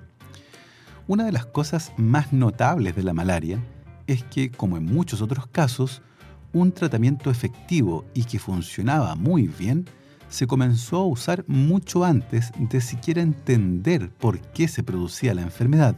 Una 1.07 1.25
de 1.25 1.33
las 1.33 1.45
cosas 1.45 1.91
más 1.97 2.31
notables 2.31 2.95
de 2.95 3.03
la 3.03 3.13
malaria 3.13 3.59
es 4.07 4.23
que, 4.23 4.51
como 4.51 4.77
en 4.77 4.85
muchos 4.85 5.21
otros 5.21 5.47
casos, 5.47 6.01
un 6.53 6.71
tratamiento 6.71 7.29
efectivo 7.29 8.05
y 8.13 8.23
que 8.23 8.39
funcionaba 8.39 9.15
muy 9.15 9.47
bien 9.47 9.85
se 10.29 10.47
comenzó 10.47 10.97
a 10.97 11.05
usar 11.05 11.43
mucho 11.47 12.03
antes 12.03 12.51
de 12.57 12.81
siquiera 12.81 13.21
entender 13.21 14.09
por 14.09 14.39
qué 14.39 14.67
se 14.67 14.81
producía 14.81 15.33
la 15.35 15.41
enfermedad. 15.41 15.95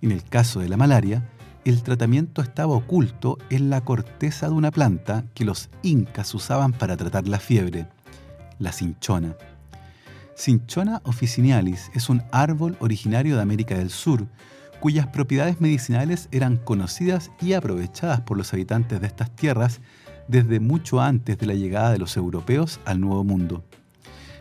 En 0.00 0.10
el 0.10 0.24
caso 0.24 0.60
de 0.60 0.68
la 0.68 0.76
malaria, 0.76 1.28
el 1.64 1.82
tratamiento 1.82 2.42
estaba 2.42 2.74
oculto 2.74 3.38
en 3.50 3.70
la 3.70 3.82
corteza 3.82 4.46
de 4.48 4.54
una 4.54 4.70
planta 4.70 5.24
que 5.34 5.44
los 5.44 5.70
incas 5.82 6.34
usaban 6.34 6.72
para 6.72 6.96
tratar 6.96 7.28
la 7.28 7.38
fiebre, 7.38 7.86
la 8.58 8.72
cinchona. 8.72 9.36
Cinchona 10.34 11.00
officinalis 11.04 11.90
es 11.94 12.08
un 12.08 12.22
árbol 12.32 12.76
originario 12.80 13.36
de 13.36 13.42
América 13.42 13.76
del 13.76 13.90
Sur, 13.90 14.26
cuyas 14.80 15.06
propiedades 15.06 15.60
medicinales 15.60 16.28
eran 16.32 16.56
conocidas 16.56 17.30
y 17.40 17.52
aprovechadas 17.52 18.22
por 18.22 18.36
los 18.36 18.52
habitantes 18.52 19.00
de 19.00 19.06
estas 19.06 19.30
tierras 19.36 19.80
desde 20.26 20.58
mucho 20.58 21.00
antes 21.00 21.38
de 21.38 21.46
la 21.46 21.54
llegada 21.54 21.92
de 21.92 21.98
los 21.98 22.16
europeos 22.16 22.80
al 22.84 23.00
Nuevo 23.00 23.22
Mundo. 23.22 23.64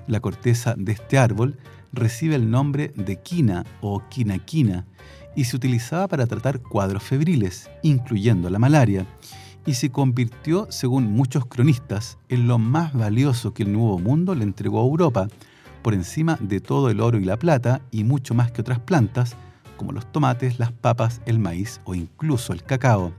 La 0.07 0.19
corteza 0.19 0.73
de 0.75 0.93
este 0.93 1.19
árbol 1.19 1.59
recibe 1.93 2.35
el 2.35 2.49
nombre 2.49 2.93
de 2.95 3.17
quina 3.17 3.65
o 3.81 4.01
quinaquina 4.09 4.85
y 5.35 5.45
se 5.45 5.55
utilizaba 5.55 6.07
para 6.07 6.27
tratar 6.27 6.59
cuadros 6.61 7.03
febriles, 7.03 7.69
incluyendo 7.83 8.49
la 8.49 8.59
malaria, 8.59 9.05
y 9.65 9.75
se 9.75 9.91
convirtió, 9.91 10.67
según 10.69 11.11
muchos 11.11 11.45
cronistas, 11.45 12.17
en 12.29 12.47
lo 12.47 12.57
más 12.57 12.93
valioso 12.93 13.53
que 13.53 13.63
el 13.63 13.71
Nuevo 13.71 13.99
Mundo 13.99 14.35
le 14.35 14.43
entregó 14.43 14.81
a 14.81 14.85
Europa, 14.85 15.27
por 15.81 15.93
encima 15.93 16.37
de 16.39 16.59
todo 16.59 16.89
el 16.89 17.01
oro 17.01 17.17
y 17.17 17.25
la 17.25 17.37
plata 17.37 17.81
y 17.91 18.03
mucho 18.03 18.33
más 18.33 18.51
que 18.51 18.61
otras 18.61 18.79
plantas, 18.79 19.35
como 19.77 19.91
los 19.91 20.11
tomates, 20.11 20.59
las 20.59 20.71
papas, 20.71 21.21
el 21.25 21.39
maíz 21.39 21.81
o 21.85 21.95
incluso 21.95 22.53
el 22.53 22.63
cacao. 22.63 23.13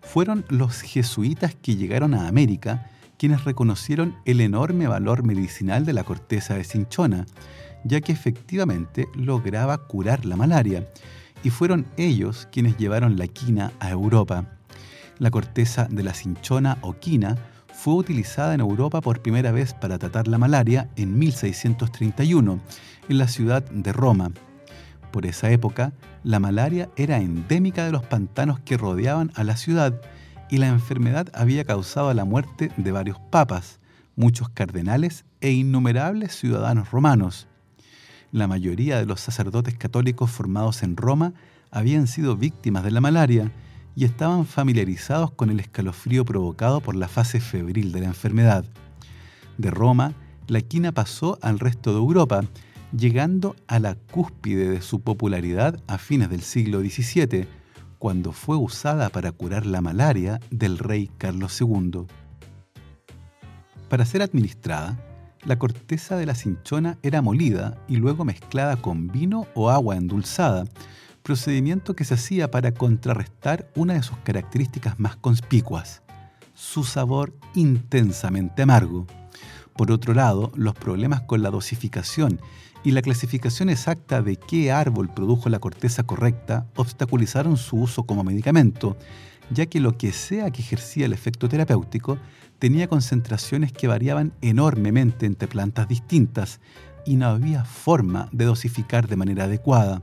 Fueron 0.00 0.44
los 0.48 0.80
jesuitas 0.80 1.54
que 1.54 1.76
llegaron 1.76 2.14
a 2.14 2.26
América 2.26 2.88
quienes 3.18 3.44
reconocieron 3.44 4.16
el 4.24 4.40
enorme 4.40 4.88
valor 4.88 5.22
medicinal 5.22 5.84
de 5.86 5.92
la 5.92 6.02
corteza 6.02 6.54
de 6.54 6.64
cinchona, 6.64 7.24
ya 7.84 8.00
que 8.00 8.12
efectivamente 8.12 9.08
lograba 9.14 9.86
curar 9.86 10.24
la 10.24 10.36
malaria, 10.36 10.88
y 11.42 11.50
fueron 11.50 11.86
ellos 11.96 12.48
quienes 12.52 12.76
llevaron 12.76 13.16
la 13.16 13.26
quina 13.26 13.72
a 13.80 13.90
Europa. 13.90 14.46
La 15.18 15.30
corteza 15.30 15.86
de 15.90 16.02
la 16.02 16.14
cinchona 16.14 16.78
o 16.82 16.94
quina 16.94 17.36
fue 17.72 17.94
utilizada 17.94 18.54
en 18.54 18.60
Europa 18.60 19.00
por 19.00 19.22
primera 19.22 19.50
vez 19.50 19.74
para 19.74 19.98
tratar 19.98 20.28
la 20.28 20.38
malaria 20.38 20.88
en 20.96 21.18
1631 21.18 22.60
en 23.08 23.18
la 23.18 23.28
ciudad 23.28 23.62
de 23.62 23.92
Roma. 23.92 24.30
Por 25.10 25.26
esa 25.26 25.50
época, 25.50 25.92
la 26.22 26.38
malaria 26.38 26.88
era 26.96 27.18
endémica 27.18 27.84
de 27.84 27.92
los 27.92 28.04
pantanos 28.04 28.60
que 28.60 28.76
rodeaban 28.76 29.32
a 29.34 29.44
la 29.44 29.56
ciudad 29.56 30.00
y 30.48 30.58
la 30.58 30.68
enfermedad 30.68 31.28
había 31.34 31.64
causado 31.64 32.12
la 32.14 32.24
muerte 32.24 32.70
de 32.76 32.92
varios 32.92 33.18
papas, 33.30 33.80
muchos 34.16 34.48
cardenales 34.48 35.24
e 35.40 35.50
innumerables 35.50 36.36
ciudadanos 36.36 36.90
romanos. 36.90 37.48
La 38.32 38.48
mayoría 38.48 38.96
de 38.96 39.04
los 39.04 39.20
sacerdotes 39.20 39.76
católicos 39.76 40.30
formados 40.30 40.82
en 40.82 40.96
Roma 40.96 41.34
habían 41.70 42.06
sido 42.06 42.34
víctimas 42.34 42.82
de 42.82 42.90
la 42.90 43.02
malaria 43.02 43.52
y 43.94 44.06
estaban 44.06 44.46
familiarizados 44.46 45.32
con 45.32 45.50
el 45.50 45.60
escalofrío 45.60 46.24
provocado 46.24 46.80
por 46.80 46.96
la 46.96 47.08
fase 47.08 47.40
febril 47.40 47.92
de 47.92 48.00
la 48.00 48.06
enfermedad. 48.06 48.64
De 49.58 49.70
Roma, 49.70 50.14
la 50.48 50.62
quina 50.62 50.92
pasó 50.92 51.38
al 51.42 51.58
resto 51.58 51.92
de 51.92 51.98
Europa, 51.98 52.40
llegando 52.96 53.54
a 53.66 53.78
la 53.78 53.96
cúspide 53.96 54.70
de 54.70 54.80
su 54.80 55.02
popularidad 55.02 55.78
a 55.86 55.98
fines 55.98 56.30
del 56.30 56.40
siglo 56.40 56.80
XVII, 56.80 57.46
cuando 57.98 58.32
fue 58.32 58.56
usada 58.56 59.10
para 59.10 59.32
curar 59.32 59.66
la 59.66 59.82
malaria 59.82 60.40
del 60.50 60.78
rey 60.78 61.10
Carlos 61.18 61.60
II. 61.60 62.06
Para 63.90 64.06
ser 64.06 64.22
administrada, 64.22 64.98
la 65.44 65.58
corteza 65.58 66.16
de 66.16 66.26
la 66.26 66.34
cinchona 66.34 66.98
era 67.02 67.22
molida 67.22 67.76
y 67.88 67.96
luego 67.96 68.24
mezclada 68.24 68.76
con 68.76 69.08
vino 69.08 69.46
o 69.54 69.70
agua 69.70 69.96
endulzada, 69.96 70.64
procedimiento 71.22 71.94
que 71.94 72.04
se 72.04 72.14
hacía 72.14 72.50
para 72.50 72.72
contrarrestar 72.72 73.70
una 73.74 73.94
de 73.94 74.02
sus 74.02 74.18
características 74.18 74.98
más 74.98 75.16
conspicuas, 75.16 76.02
su 76.54 76.84
sabor 76.84 77.34
intensamente 77.54 78.62
amargo. 78.62 79.06
Por 79.76 79.90
otro 79.90 80.14
lado, 80.14 80.52
los 80.54 80.74
problemas 80.74 81.22
con 81.22 81.42
la 81.42 81.50
dosificación 81.50 82.40
y 82.84 82.90
la 82.90 83.02
clasificación 83.02 83.68
exacta 83.68 84.22
de 84.22 84.36
qué 84.36 84.72
árbol 84.72 85.08
produjo 85.08 85.48
la 85.48 85.60
corteza 85.60 86.02
correcta 86.02 86.66
obstaculizaron 86.76 87.56
su 87.56 87.76
uso 87.76 88.04
como 88.04 88.24
medicamento, 88.24 88.96
ya 89.50 89.66
que 89.66 89.80
lo 89.80 89.96
que 89.98 90.12
sea 90.12 90.50
que 90.50 90.62
ejercía 90.62 91.06
el 91.06 91.12
efecto 91.12 91.48
terapéutico 91.48 92.18
tenía 92.58 92.88
concentraciones 92.88 93.72
que 93.72 93.88
variaban 93.88 94.32
enormemente 94.40 95.26
entre 95.26 95.48
plantas 95.48 95.88
distintas 95.88 96.60
y 97.04 97.16
no 97.16 97.26
había 97.26 97.64
forma 97.64 98.28
de 98.32 98.44
dosificar 98.44 99.08
de 99.08 99.16
manera 99.16 99.44
adecuada. 99.44 100.02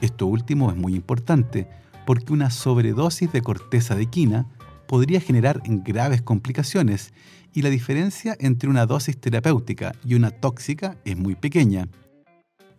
Esto 0.00 0.26
último 0.26 0.70
es 0.70 0.76
muy 0.76 0.94
importante 0.94 1.68
porque 2.06 2.32
una 2.32 2.50
sobredosis 2.50 3.32
de 3.32 3.42
corteza 3.42 3.94
de 3.94 4.06
quina 4.06 4.46
podría 4.86 5.20
generar 5.20 5.62
graves 5.64 6.22
complicaciones 6.22 7.12
y 7.52 7.62
la 7.62 7.70
diferencia 7.70 8.36
entre 8.40 8.68
una 8.68 8.86
dosis 8.86 9.18
terapéutica 9.18 9.92
y 10.04 10.14
una 10.14 10.30
tóxica 10.30 10.96
es 11.04 11.16
muy 11.16 11.34
pequeña. 11.34 11.88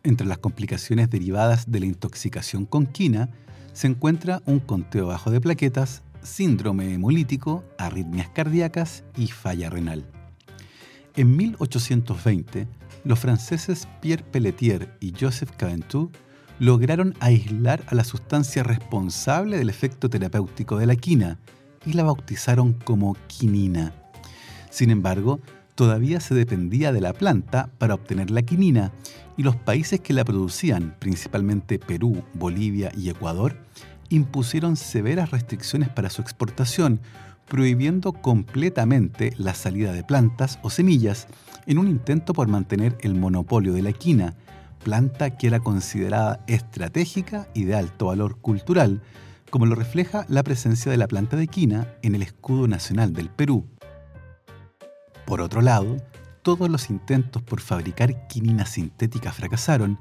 Entre 0.03 0.27
las 0.27 0.39
complicaciones 0.39 1.09
derivadas 1.09 1.69
de 1.71 1.79
la 1.79 1.85
intoxicación 1.85 2.65
con 2.65 2.85
quina 2.85 3.29
se 3.73 3.87
encuentra 3.87 4.41
un 4.45 4.59
conteo 4.59 5.07
bajo 5.07 5.31
de 5.31 5.41
plaquetas, 5.41 6.03
síndrome 6.23 6.93
hemolítico, 6.93 7.63
arritmias 7.77 8.29
cardíacas 8.29 9.03
y 9.17 9.27
falla 9.27 9.69
renal. 9.69 10.05
En 11.15 11.35
1820, 11.35 12.67
los 13.03 13.19
franceses 13.19 13.87
Pierre 14.01 14.23
Pelletier 14.23 14.95
y 14.99 15.13
Joseph 15.19 15.51
Caventou 15.57 16.11
lograron 16.59 17.15
aislar 17.19 17.83
a 17.87 17.95
la 17.95 18.03
sustancia 18.03 18.63
responsable 18.63 19.57
del 19.57 19.69
efecto 19.69 20.09
terapéutico 20.09 20.77
de 20.77 20.85
la 20.85 20.95
quina 20.95 21.39
y 21.85 21.93
la 21.93 22.03
bautizaron 22.03 22.73
como 22.73 23.17
quinina. 23.27 23.93
Sin 24.69 24.91
embargo, 24.91 25.41
todavía 25.81 26.19
se 26.19 26.35
dependía 26.35 26.93
de 26.93 27.01
la 27.01 27.11
planta 27.11 27.71
para 27.79 27.95
obtener 27.95 28.29
la 28.29 28.43
quinina 28.43 28.91
y 29.35 29.41
los 29.41 29.55
países 29.55 29.99
que 29.99 30.13
la 30.13 30.23
producían, 30.23 30.95
principalmente 30.99 31.79
Perú, 31.79 32.23
Bolivia 32.35 32.91
y 32.95 33.09
Ecuador, 33.09 33.57
impusieron 34.09 34.75
severas 34.75 35.31
restricciones 35.31 35.89
para 35.89 36.11
su 36.11 36.21
exportación, 36.21 36.99
prohibiendo 37.47 38.13
completamente 38.13 39.33
la 39.39 39.55
salida 39.55 39.91
de 39.91 40.03
plantas 40.03 40.59
o 40.61 40.69
semillas 40.69 41.25
en 41.65 41.79
un 41.79 41.87
intento 41.87 42.33
por 42.33 42.47
mantener 42.47 42.95
el 43.01 43.15
monopolio 43.15 43.73
de 43.73 43.81
la 43.81 43.91
quina, 43.91 44.35
planta 44.83 45.35
que 45.35 45.47
era 45.47 45.61
considerada 45.61 46.43
estratégica 46.45 47.47
y 47.55 47.63
de 47.63 47.73
alto 47.73 48.05
valor 48.05 48.37
cultural, 48.37 49.01
como 49.49 49.65
lo 49.65 49.73
refleja 49.73 50.27
la 50.29 50.43
presencia 50.43 50.91
de 50.91 50.97
la 50.97 51.07
planta 51.07 51.37
de 51.37 51.47
quina 51.47 51.87
en 52.03 52.13
el 52.13 52.21
escudo 52.21 52.67
nacional 52.67 53.13
del 53.13 53.31
Perú. 53.31 53.65
Por 55.31 55.39
otro 55.39 55.61
lado, 55.61 55.95
todos 56.41 56.69
los 56.69 56.89
intentos 56.89 57.41
por 57.41 57.61
fabricar 57.61 58.27
quinina 58.27 58.65
sintética 58.65 59.31
fracasaron, 59.31 59.97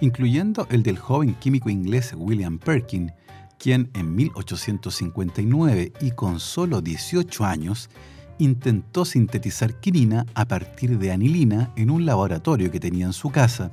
incluyendo 0.00 0.68
el 0.70 0.84
del 0.84 0.98
joven 0.98 1.34
químico 1.34 1.68
inglés 1.68 2.14
William 2.16 2.60
Perkin, 2.60 3.10
quien 3.58 3.90
en 3.94 4.14
1859 4.14 5.92
y 6.00 6.12
con 6.12 6.38
solo 6.38 6.80
18 6.80 7.44
años 7.44 7.90
intentó 8.38 9.04
sintetizar 9.04 9.80
quinina 9.80 10.26
a 10.34 10.46
partir 10.46 10.96
de 11.00 11.10
anilina 11.10 11.72
en 11.74 11.90
un 11.90 12.06
laboratorio 12.06 12.70
que 12.70 12.78
tenía 12.78 13.06
en 13.06 13.14
su 13.14 13.30
casa. 13.30 13.72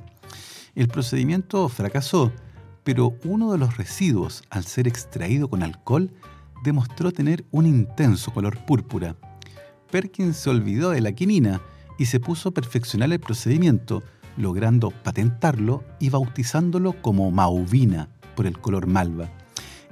El 0.74 0.88
procedimiento 0.88 1.68
fracasó, 1.68 2.32
pero 2.82 3.14
uno 3.22 3.52
de 3.52 3.58
los 3.58 3.76
residuos, 3.76 4.42
al 4.50 4.64
ser 4.64 4.88
extraído 4.88 5.48
con 5.48 5.62
alcohol, 5.62 6.10
demostró 6.64 7.12
tener 7.12 7.44
un 7.52 7.64
intenso 7.64 8.32
color 8.32 8.58
púrpura. 8.66 9.14
Perkins 9.96 10.36
se 10.36 10.50
olvidó 10.50 10.90
de 10.90 11.00
la 11.00 11.12
quinina 11.12 11.62
y 11.96 12.04
se 12.04 12.20
puso 12.20 12.50
a 12.50 12.52
perfeccionar 12.52 13.10
el 13.10 13.18
procedimiento, 13.18 14.02
logrando 14.36 14.90
patentarlo 14.90 15.84
y 15.98 16.10
bautizándolo 16.10 17.00
como 17.00 17.30
mauvina 17.30 18.10
por 18.34 18.46
el 18.46 18.58
color 18.58 18.86
malva. 18.86 19.30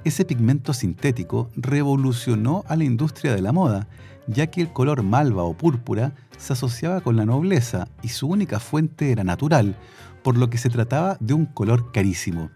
Ese 0.03 0.23
pigmento 0.23 0.73
sintético 0.73 1.49
revolucionó 1.55 2.63
a 2.67 2.75
la 2.75 2.83
industria 2.83 3.33
de 3.33 3.41
la 3.41 3.51
moda, 3.51 3.87
ya 4.27 4.45
que 4.45 4.61
el 4.61 4.71
color 4.71 5.01
malva 5.01 5.41
o 5.41 5.57
púrpura 5.57 6.13
se 6.37 6.53
asociaba 6.53 7.01
con 7.01 7.15
la 7.15 7.25
nobleza 7.25 7.87
y 8.03 8.09
su 8.09 8.27
única 8.27 8.59
fuente 8.59 9.11
era 9.11 9.23
natural, 9.23 9.75
por 10.23 10.37
lo 10.37 10.51
que 10.51 10.59
se 10.59 10.69
trataba 10.69 11.17
de 11.19 11.33
un 11.33 11.47
color 11.47 11.91
carísimo. 11.91 12.51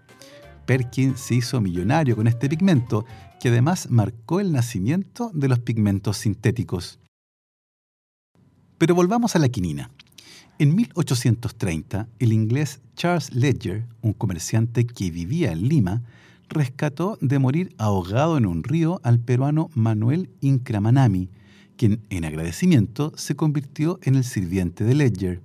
Perkin 0.68 1.18
se 1.18 1.34
hizo 1.34 1.62
millonario 1.62 2.16
con 2.16 2.28
este 2.28 2.48
pigmento, 2.48 3.06
que 3.40 3.50
además 3.50 3.90
marcó 3.90 4.40
el 4.40 4.52
nacimiento 4.52 5.32
de 5.34 5.48
los 5.48 5.58
pigmentos 5.58 6.18
sintéticos. 6.18 7.00
Pero 8.80 8.96
volvamos 8.96 9.36
a 9.36 9.40
la 9.40 9.50
quinina. 9.50 9.92
En 10.58 10.74
1830, 10.74 12.08
el 12.18 12.32
inglés 12.32 12.80
Charles 12.96 13.36
Ledger, 13.36 13.86
un 14.02 14.14
comerciante 14.14 14.88
que 14.88 15.12
vivía 15.12 15.52
en 15.52 15.68
Lima, 15.68 16.02
rescató 16.48 17.18
de 17.20 17.40
morir 17.40 17.76
ahogado 17.78 18.38
en 18.38 18.46
un 18.46 18.64
río 18.64 19.02
al 19.04 19.20
peruano 19.20 19.70
Manuel 19.76 20.30
Incramanami, 20.40 21.30
quien 21.76 22.00
en 22.10 22.24
agradecimiento 22.24 23.12
se 23.18 23.36
convirtió 23.36 24.00
en 24.02 24.16
el 24.16 24.24
sirviente 24.24 24.86
de 24.86 24.96
Ledger. 24.96 25.42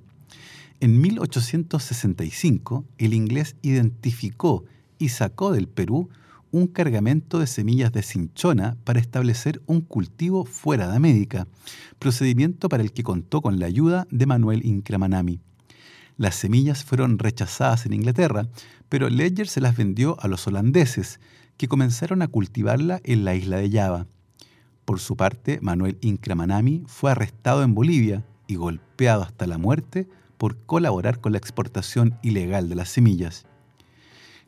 En 0.79 1.01
1865, 1.01 2.85
el 2.99 3.15
inglés 3.15 3.57
identificó 3.63 4.65
y 4.97 5.09
sacó 5.09 5.51
del 5.51 5.67
Perú 5.67 6.09
un 6.55 6.69
cargamento 6.69 7.41
de 7.41 7.49
semillas 7.49 7.91
de 7.91 8.05
cinchona 8.05 8.77
para 8.85 9.01
establecer 9.01 9.61
un 9.67 9.81
cultivo 9.81 10.45
fuera 10.45 10.89
de 10.89 10.95
América, 10.95 11.49
procedimiento 11.99 12.69
para 12.69 12.85
el 12.85 12.93
que 12.93 13.03
contó 13.03 13.43
con 13.43 13.59
la 13.59 13.67
ayuda 13.67 14.07
de 14.13 14.27
Manuel 14.27 14.65
Incramanami. 14.65 15.41
Las 16.17 16.37
semillas 16.37 16.85
fueron 16.85 17.19
rechazadas 17.19 17.87
en 17.87 17.93
Inglaterra, 17.93 18.47
pero 18.89 19.11
Ledger 19.11 19.49
se 19.49 19.61
las 19.61 19.77
vendió 19.77 20.17
a 20.21 20.29
los 20.29 20.47
holandeses, 20.47 21.19
que 21.57 21.67
comenzaron 21.67 22.23
a 22.23 22.29
cultivarla 22.29 23.01
en 23.03 23.25
la 23.25 23.35
isla 23.35 23.57
de 23.57 23.71
Java. 23.73 24.07
Por 24.85 25.01
su 25.01 25.17
parte, 25.17 25.59
Manuel 25.61 25.99
Incramanami 26.03 26.85
fue 26.87 27.11
arrestado 27.11 27.65
en 27.65 27.75
Bolivia 27.75 28.25
y 28.47 28.55
golpeado 28.55 29.25
hasta 29.25 29.49
la 29.49 29.59
muerte 29.59 30.07
por 30.39 30.57
colaborar 30.67 31.21
con 31.21 31.33
la 31.33 31.39
exportación 31.39 32.17
ilegal 32.23 32.69
de 32.69 32.77
las 32.77 32.91
semillas. 32.91 33.45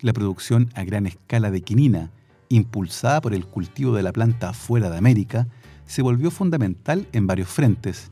La 0.00 0.12
producción 0.12 0.70
a 0.74 0.84
gran 0.84 1.06
escala 1.06 1.50
de 1.50 1.62
quinina, 1.62 2.10
impulsada 2.48 3.20
por 3.22 3.34
el 3.34 3.46
cultivo 3.46 3.94
de 3.94 4.02
la 4.02 4.12
planta 4.12 4.52
fuera 4.52 4.90
de 4.90 4.98
América, 4.98 5.48
se 5.86 6.02
volvió 6.02 6.30
fundamental 6.30 7.08
en 7.12 7.26
varios 7.26 7.48
frentes. 7.48 8.10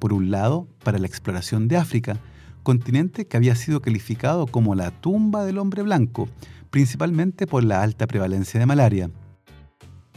Por 0.00 0.12
un 0.12 0.30
lado, 0.30 0.66
para 0.82 0.98
la 0.98 1.06
exploración 1.06 1.68
de 1.68 1.76
África, 1.76 2.18
continente 2.64 3.26
que 3.26 3.36
había 3.36 3.54
sido 3.54 3.80
calificado 3.80 4.46
como 4.46 4.74
la 4.74 4.90
tumba 4.90 5.44
del 5.44 5.58
hombre 5.58 5.82
blanco, 5.82 6.28
principalmente 6.70 7.46
por 7.46 7.62
la 7.62 7.82
alta 7.82 8.08
prevalencia 8.08 8.58
de 8.58 8.66
malaria. 8.66 9.10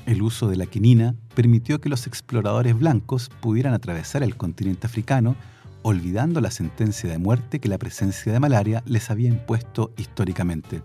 El 0.07 0.23
uso 0.23 0.47
de 0.47 0.55
la 0.55 0.65
quinina 0.65 1.15
permitió 1.35 1.79
que 1.79 1.89
los 1.89 2.07
exploradores 2.07 2.77
blancos 2.79 3.29
pudieran 3.41 3.73
atravesar 3.73 4.23
el 4.23 4.35
continente 4.35 4.87
africano, 4.87 5.35
olvidando 5.87 6.41
la 6.41 6.51
sentencia 6.51 7.09
de 7.09 7.17
muerte 7.17 7.61
que 7.61 7.69
la 7.69 7.77
presencia 7.77 8.33
de 8.33 8.41
malaria 8.41 8.83
les 8.85 9.09
había 9.09 9.29
impuesto 9.29 9.93
históricamente. 9.95 10.83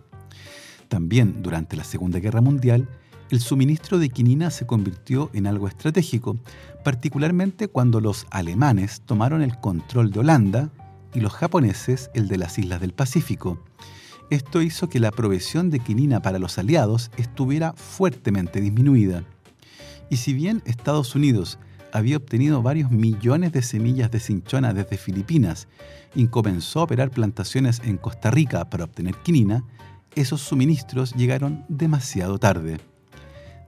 También 0.86 1.42
durante 1.42 1.76
la 1.76 1.82
Segunda 1.82 2.20
Guerra 2.20 2.40
Mundial, 2.40 2.88
el 3.28 3.40
suministro 3.40 3.98
de 3.98 4.10
quinina 4.10 4.52
se 4.52 4.64
convirtió 4.64 5.28
en 5.32 5.48
algo 5.48 5.66
estratégico, 5.66 6.36
particularmente 6.84 7.66
cuando 7.66 8.00
los 8.00 8.28
alemanes 8.30 9.00
tomaron 9.04 9.42
el 9.42 9.58
control 9.58 10.12
de 10.12 10.20
Holanda 10.20 10.70
y 11.12 11.18
los 11.18 11.32
japoneses 11.32 12.08
el 12.14 12.28
de 12.28 12.38
las 12.38 12.56
islas 12.60 12.80
del 12.80 12.92
Pacífico. 12.92 13.60
Esto 14.30 14.62
hizo 14.62 14.88
que 14.88 15.00
la 15.00 15.10
provisión 15.10 15.70
de 15.70 15.80
quinina 15.80 16.22
para 16.22 16.38
los 16.38 16.58
aliados 16.58 17.10
estuviera 17.16 17.72
fuertemente 17.72 18.60
disminuida. 18.60 19.24
Y 20.10 20.18
si 20.18 20.32
bien 20.32 20.62
Estados 20.64 21.16
Unidos 21.16 21.58
había 21.92 22.16
obtenido 22.16 22.62
varios 22.62 22.90
millones 22.90 23.52
de 23.52 23.62
semillas 23.62 24.10
de 24.10 24.20
cinchona 24.20 24.72
desde 24.74 24.96
Filipinas 24.96 25.68
y 26.14 26.26
comenzó 26.26 26.80
a 26.80 26.84
operar 26.84 27.10
plantaciones 27.10 27.80
en 27.84 27.96
Costa 27.98 28.30
Rica 28.30 28.68
para 28.70 28.84
obtener 28.84 29.14
quinina, 29.16 29.64
esos 30.14 30.40
suministros 30.40 31.14
llegaron 31.14 31.64
demasiado 31.68 32.38
tarde 32.38 32.78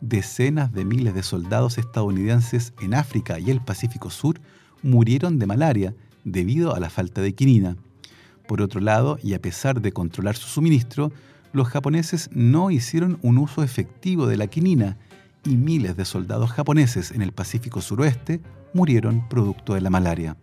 decenas 0.08 0.72
de 0.72 0.84
miles 0.84 1.14
de 1.14 1.22
soldados 1.22 1.78
estadounidenses 1.78 2.74
en 2.80 2.94
África 2.94 3.38
y 3.38 3.50
el 3.50 3.60
Pacífico 3.60 4.10
Sur 4.10 4.40
murieron 4.82 5.38
de 5.38 5.46
malaria 5.46 5.94
debido 6.24 6.74
a 6.74 6.80
la 6.80 6.90
falta 6.90 7.22
de 7.22 7.34
quinina. 7.34 7.76
Por 8.46 8.60
otro 8.60 8.80
lado, 8.80 9.18
y 9.22 9.32
a 9.32 9.40
pesar 9.40 9.80
de 9.80 9.92
controlar 9.92 10.36
su 10.36 10.48
suministro, 10.48 11.10
los 11.52 11.68
japoneses 11.68 12.28
no 12.32 12.70
hicieron 12.70 13.18
un 13.22 13.38
uso 13.38 13.62
efectivo 13.62 14.26
de 14.26 14.36
la 14.36 14.48
quinina 14.48 14.98
y 15.44 15.56
miles 15.56 15.96
de 15.96 16.04
soldados 16.04 16.50
japoneses 16.50 17.10
en 17.10 17.22
el 17.22 17.32
Pacífico 17.32 17.80
Suroeste 17.80 18.40
murieron 18.72 19.28
producto 19.28 19.74
de 19.74 19.80
la 19.80 19.90
malaria. 19.90 20.36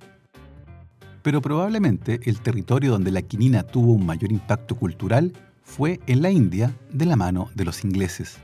Pero 1.21 1.41
probablemente 1.41 2.19
el 2.23 2.41
territorio 2.41 2.91
donde 2.91 3.11
la 3.11 3.21
quinina 3.21 3.63
tuvo 3.63 3.93
un 3.93 4.05
mayor 4.05 4.31
impacto 4.31 4.75
cultural 4.75 5.33
fue 5.63 5.99
en 6.07 6.21
la 6.21 6.31
India 6.31 6.75
de 6.91 7.05
la 7.05 7.15
mano 7.15 7.49
de 7.55 7.65
los 7.65 7.83
ingleses. 7.83 8.37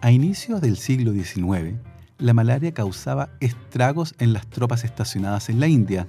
A 0.00 0.10
inicios 0.10 0.60
del 0.60 0.76
siglo 0.76 1.12
XIX, 1.12 1.76
la 2.18 2.34
malaria 2.34 2.72
causaba 2.72 3.30
estragos 3.40 4.14
en 4.18 4.32
las 4.32 4.46
tropas 4.48 4.84
estacionadas 4.84 5.48
en 5.48 5.60
la 5.60 5.68
India 5.68 6.06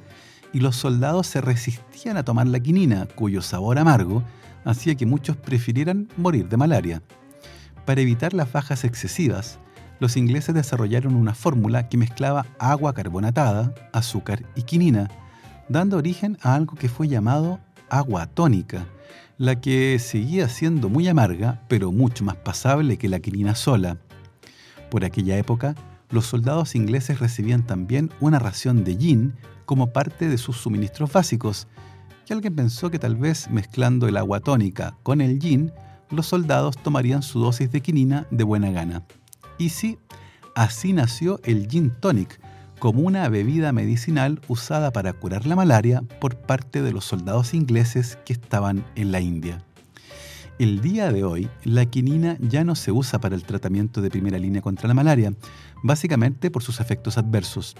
y 0.51 0.60
los 0.60 0.75
soldados 0.75 1.27
se 1.27 1.41
resistían 1.41 2.17
a 2.17 2.23
tomar 2.23 2.47
la 2.47 2.60
quinina, 2.60 3.08
cuyo 3.15 3.41
sabor 3.41 3.79
amargo 3.79 4.23
hacía 4.65 4.95
que 4.95 5.06
muchos 5.06 5.38
prefirieran 5.38 6.08
morir 6.17 6.47
de 6.47 6.58
malaria. 6.58 7.01
Para 7.86 8.02
evitar 8.02 8.34
las 8.34 8.52
bajas 8.52 8.86
excesivas, 8.86 9.60
los 10.00 10.15
ingleses 10.15 10.56
desarrollaron 10.56 11.15
una 11.15 11.34
fórmula 11.34 11.89
que 11.89 11.98
mezclaba 11.98 12.46
agua 12.58 12.93
carbonatada, 12.93 13.74
azúcar 13.91 14.43
y 14.56 14.63
quinina, 14.63 15.10
dando 15.67 15.98
origen 15.98 16.38
a 16.41 16.56
algo 16.56 16.76
que 16.76 16.89
fue 16.89 17.08
llamado 17.08 17.60
agua 17.89 18.28
tónica, 18.28 18.86
la 19.38 19.60
que 19.60 20.00
seguía 20.00 20.48
siendo 20.48 20.88
muy 20.88 21.08
amarga, 21.08 21.62
pero 21.67 21.91
mucho 21.91 22.24
más 22.24 22.38
pasable 22.38 22.98
que 22.98 23.10
la 23.10 23.19
quinina 23.19 23.54
sola. 23.56 23.98
Por 24.89 25.04
aquella 25.04 25.38
época, 25.38 25.76
los 26.10 26.26
soldados 26.26 26.76
ingleses 26.76 27.19
recibían 27.19 27.65
también 27.65 28.12
una 28.22 28.39
ración 28.39 28.84
de 28.84 28.96
gin 28.96 29.34
como 29.65 29.91
parte 29.91 30.30
de 30.30 30.38
sus 30.38 30.58
suministros 30.58 31.12
básicos, 31.12 31.67
y 32.30 32.34
alguien 32.34 32.56
pensó 32.56 32.89
que 32.89 33.00
tal 33.00 33.17
vez 33.17 33.50
mezclando 33.50 34.08
el 34.08 34.15
agua 34.15 34.39
tónica 34.39 34.96
con 35.04 35.19
el 35.19 35.39
gin, 35.39 35.74
los 36.13 36.28
soldados 36.28 36.78
tomarían 36.78 37.23
su 37.23 37.39
dosis 37.39 37.71
de 37.71 37.82
quinina 37.82 38.28
de 38.32 38.43
buena 38.43 38.71
gana. 38.71 39.04
Y 39.58 39.69
sí, 39.69 39.97
así 40.56 40.93
nació 40.93 41.39
el 41.43 41.67
gin 41.67 41.91
tonic, 41.99 42.39
como 42.80 43.02
una 43.02 43.30
bebida 43.30 43.71
medicinal 43.71 44.41
usada 44.47 44.91
para 44.91 45.13
curar 45.13 45.45
la 45.45 45.56
malaria 45.56 46.04
por 46.19 46.36
parte 46.36 46.82
de 46.82 46.91
los 46.91 47.06
soldados 47.06 47.54
ingleses 47.54 48.17
que 48.26 48.34
estaban 48.34 48.86
en 48.95 49.12
la 49.12 49.21
India. 49.21 49.63
El 50.60 50.82
día 50.82 51.12
de 51.12 51.23
hoy, 51.23 51.49
la 51.63 51.86
quinina 51.86 52.38
ya 52.39 52.63
no 52.63 52.76
se 52.76 52.91
usa 52.91 53.19
para 53.19 53.36
el 53.36 53.43
tratamiento 53.43 54.02
de 54.02 54.10
primera 54.10 54.38
línea 54.38 54.62
contra 54.62 54.88
la 54.88 54.93
malaria, 54.93 55.34
básicamente 55.82 56.52
por 56.52 56.62
sus 56.62 56.80
efectos 56.80 57.17
adversos. 57.17 57.76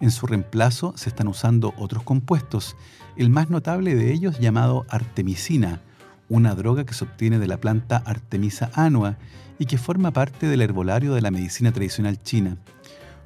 En 0.00 0.10
su 0.10 0.26
reemplazo 0.26 0.92
se 0.96 1.10
están 1.10 1.28
usando 1.28 1.72
otros 1.76 2.02
compuestos, 2.02 2.76
el 3.16 3.30
más 3.30 3.50
notable 3.50 3.94
de 3.94 4.12
ellos 4.12 4.40
llamado 4.40 4.86
artemisina, 4.88 5.82
una 6.30 6.54
droga 6.54 6.86
que 6.86 6.94
se 6.94 7.04
obtiene 7.04 7.38
de 7.38 7.46
la 7.46 7.58
planta 7.58 8.02
Artemisa 8.06 8.70
annua 8.72 9.18
y 9.58 9.66
que 9.66 9.76
forma 9.76 10.12
parte 10.12 10.46
del 10.46 10.62
herbolario 10.62 11.12
de 11.12 11.20
la 11.20 11.30
medicina 11.30 11.72
tradicional 11.72 12.22
china. 12.22 12.56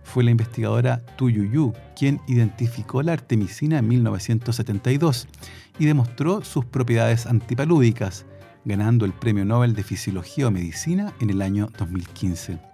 Fue 0.03 0.25
la 0.25 0.33
investigadora 0.33 1.01
Tu 1.17 1.31
Yu 1.31 1.73
quien 1.97 2.21
identificó 2.27 3.03
la 3.03 3.13
artemisina 3.13 3.79
en 3.79 3.89
1972 3.89 5.29
y 5.79 5.85
demostró 5.87 6.43
sus 6.43 6.65
propiedades 6.65 7.27
antipalúdicas, 7.27 8.27
ganando 8.65 9.05
el 9.05 9.13
Premio 9.13 9.45
Nobel 9.45 9.75
de 9.75 9.85
Fisiología 9.85 10.49
o 10.49 10.51
Medicina 10.51 11.13
en 11.21 11.31
el 11.31 11.43
año 11.43 11.69
2015. 11.79 12.74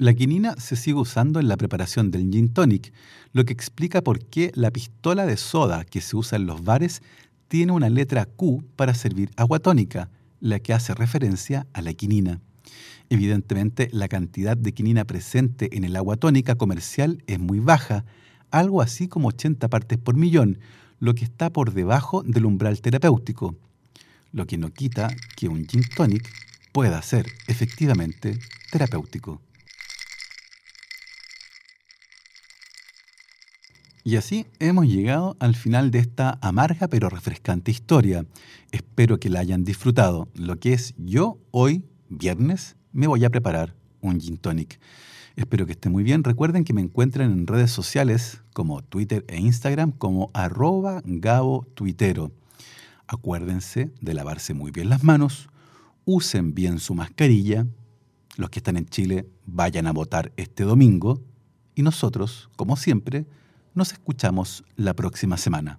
La 0.00 0.14
quinina 0.14 0.54
se 0.56 0.76
sigue 0.76 0.98
usando 0.98 1.40
en 1.40 1.48
la 1.48 1.58
preparación 1.58 2.10
del 2.10 2.30
gin 2.32 2.54
tonic, 2.54 2.90
lo 3.34 3.44
que 3.44 3.52
explica 3.52 4.00
por 4.00 4.24
qué 4.24 4.50
la 4.54 4.70
pistola 4.70 5.26
de 5.26 5.36
soda 5.36 5.84
que 5.84 6.00
se 6.00 6.16
usa 6.16 6.36
en 6.36 6.46
los 6.46 6.64
bares 6.64 7.02
tiene 7.48 7.72
una 7.72 7.90
letra 7.90 8.24
Q 8.24 8.64
para 8.76 8.94
servir 8.94 9.30
agua 9.36 9.58
tónica, 9.58 10.08
la 10.40 10.58
que 10.58 10.72
hace 10.72 10.94
referencia 10.94 11.66
a 11.74 11.82
la 11.82 11.92
quinina. 11.92 12.40
Evidentemente, 13.10 13.90
la 13.92 14.08
cantidad 14.08 14.56
de 14.56 14.72
quinina 14.72 15.04
presente 15.04 15.76
en 15.76 15.84
el 15.84 15.94
agua 15.96 16.16
tónica 16.16 16.54
comercial 16.54 17.22
es 17.26 17.38
muy 17.38 17.60
baja, 17.60 18.06
algo 18.50 18.80
así 18.80 19.06
como 19.06 19.28
80 19.28 19.68
partes 19.68 19.98
por 19.98 20.16
millón, 20.16 20.60
lo 20.98 21.14
que 21.14 21.26
está 21.26 21.50
por 21.50 21.74
debajo 21.74 22.22
del 22.22 22.46
umbral 22.46 22.80
terapéutico, 22.80 23.54
lo 24.32 24.46
que 24.46 24.56
no 24.56 24.72
quita 24.72 25.14
que 25.36 25.48
un 25.48 25.66
gin 25.66 25.82
tonic 25.94 26.26
pueda 26.72 27.02
ser 27.02 27.26
efectivamente 27.48 28.38
terapéutico. 28.72 29.42
Y 34.02 34.16
así 34.16 34.46
hemos 34.58 34.86
llegado 34.86 35.36
al 35.40 35.54
final 35.54 35.90
de 35.90 35.98
esta 35.98 36.38
amarga 36.40 36.88
pero 36.88 37.08
refrescante 37.10 37.70
historia. 37.70 38.24
Espero 38.72 39.20
que 39.20 39.28
la 39.28 39.40
hayan 39.40 39.64
disfrutado, 39.64 40.28
lo 40.34 40.58
que 40.58 40.72
es 40.72 40.94
yo 40.96 41.38
hoy, 41.50 41.84
viernes 42.08 42.76
me 42.92 43.06
voy 43.06 43.24
a 43.24 43.30
preparar 43.30 43.74
un 44.00 44.20
gin 44.20 44.36
tonic. 44.36 44.80
Espero 45.36 45.66
que 45.66 45.72
esté 45.72 45.88
muy 45.88 46.02
bien. 46.02 46.24
Recuerden 46.24 46.64
que 46.64 46.72
me 46.72 46.80
encuentran 46.80 47.30
en 47.30 47.46
redes 47.46 47.70
sociales 47.70 48.42
como 48.52 48.82
Twitter 48.82 49.24
e 49.28 49.38
Instagram 49.38 49.92
como 49.92 50.30
arroba 50.34 51.02
Gabo 51.04 51.66
Tuitero. 51.74 52.32
Acuérdense 53.06 53.90
de 54.00 54.14
lavarse 54.14 54.54
muy 54.54 54.70
bien 54.70 54.88
las 54.88 55.04
manos, 55.04 55.48
usen 56.04 56.54
bien 56.54 56.78
su 56.78 56.94
mascarilla. 56.94 57.66
Los 58.36 58.50
que 58.50 58.58
están 58.58 58.76
en 58.76 58.86
Chile 58.86 59.26
vayan 59.46 59.86
a 59.86 59.92
votar 59.92 60.32
este 60.36 60.64
domingo 60.64 61.22
y 61.74 61.82
nosotros, 61.82 62.50
como 62.56 62.76
siempre, 62.76 63.26
nos 63.74 63.92
escuchamos 63.92 64.64
la 64.76 64.94
próxima 64.94 65.36
semana. 65.36 65.78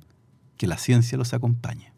Que 0.58 0.67
la 0.67 0.77
ciencia 0.77 1.17
los 1.17 1.34
acompañe. 1.34 1.90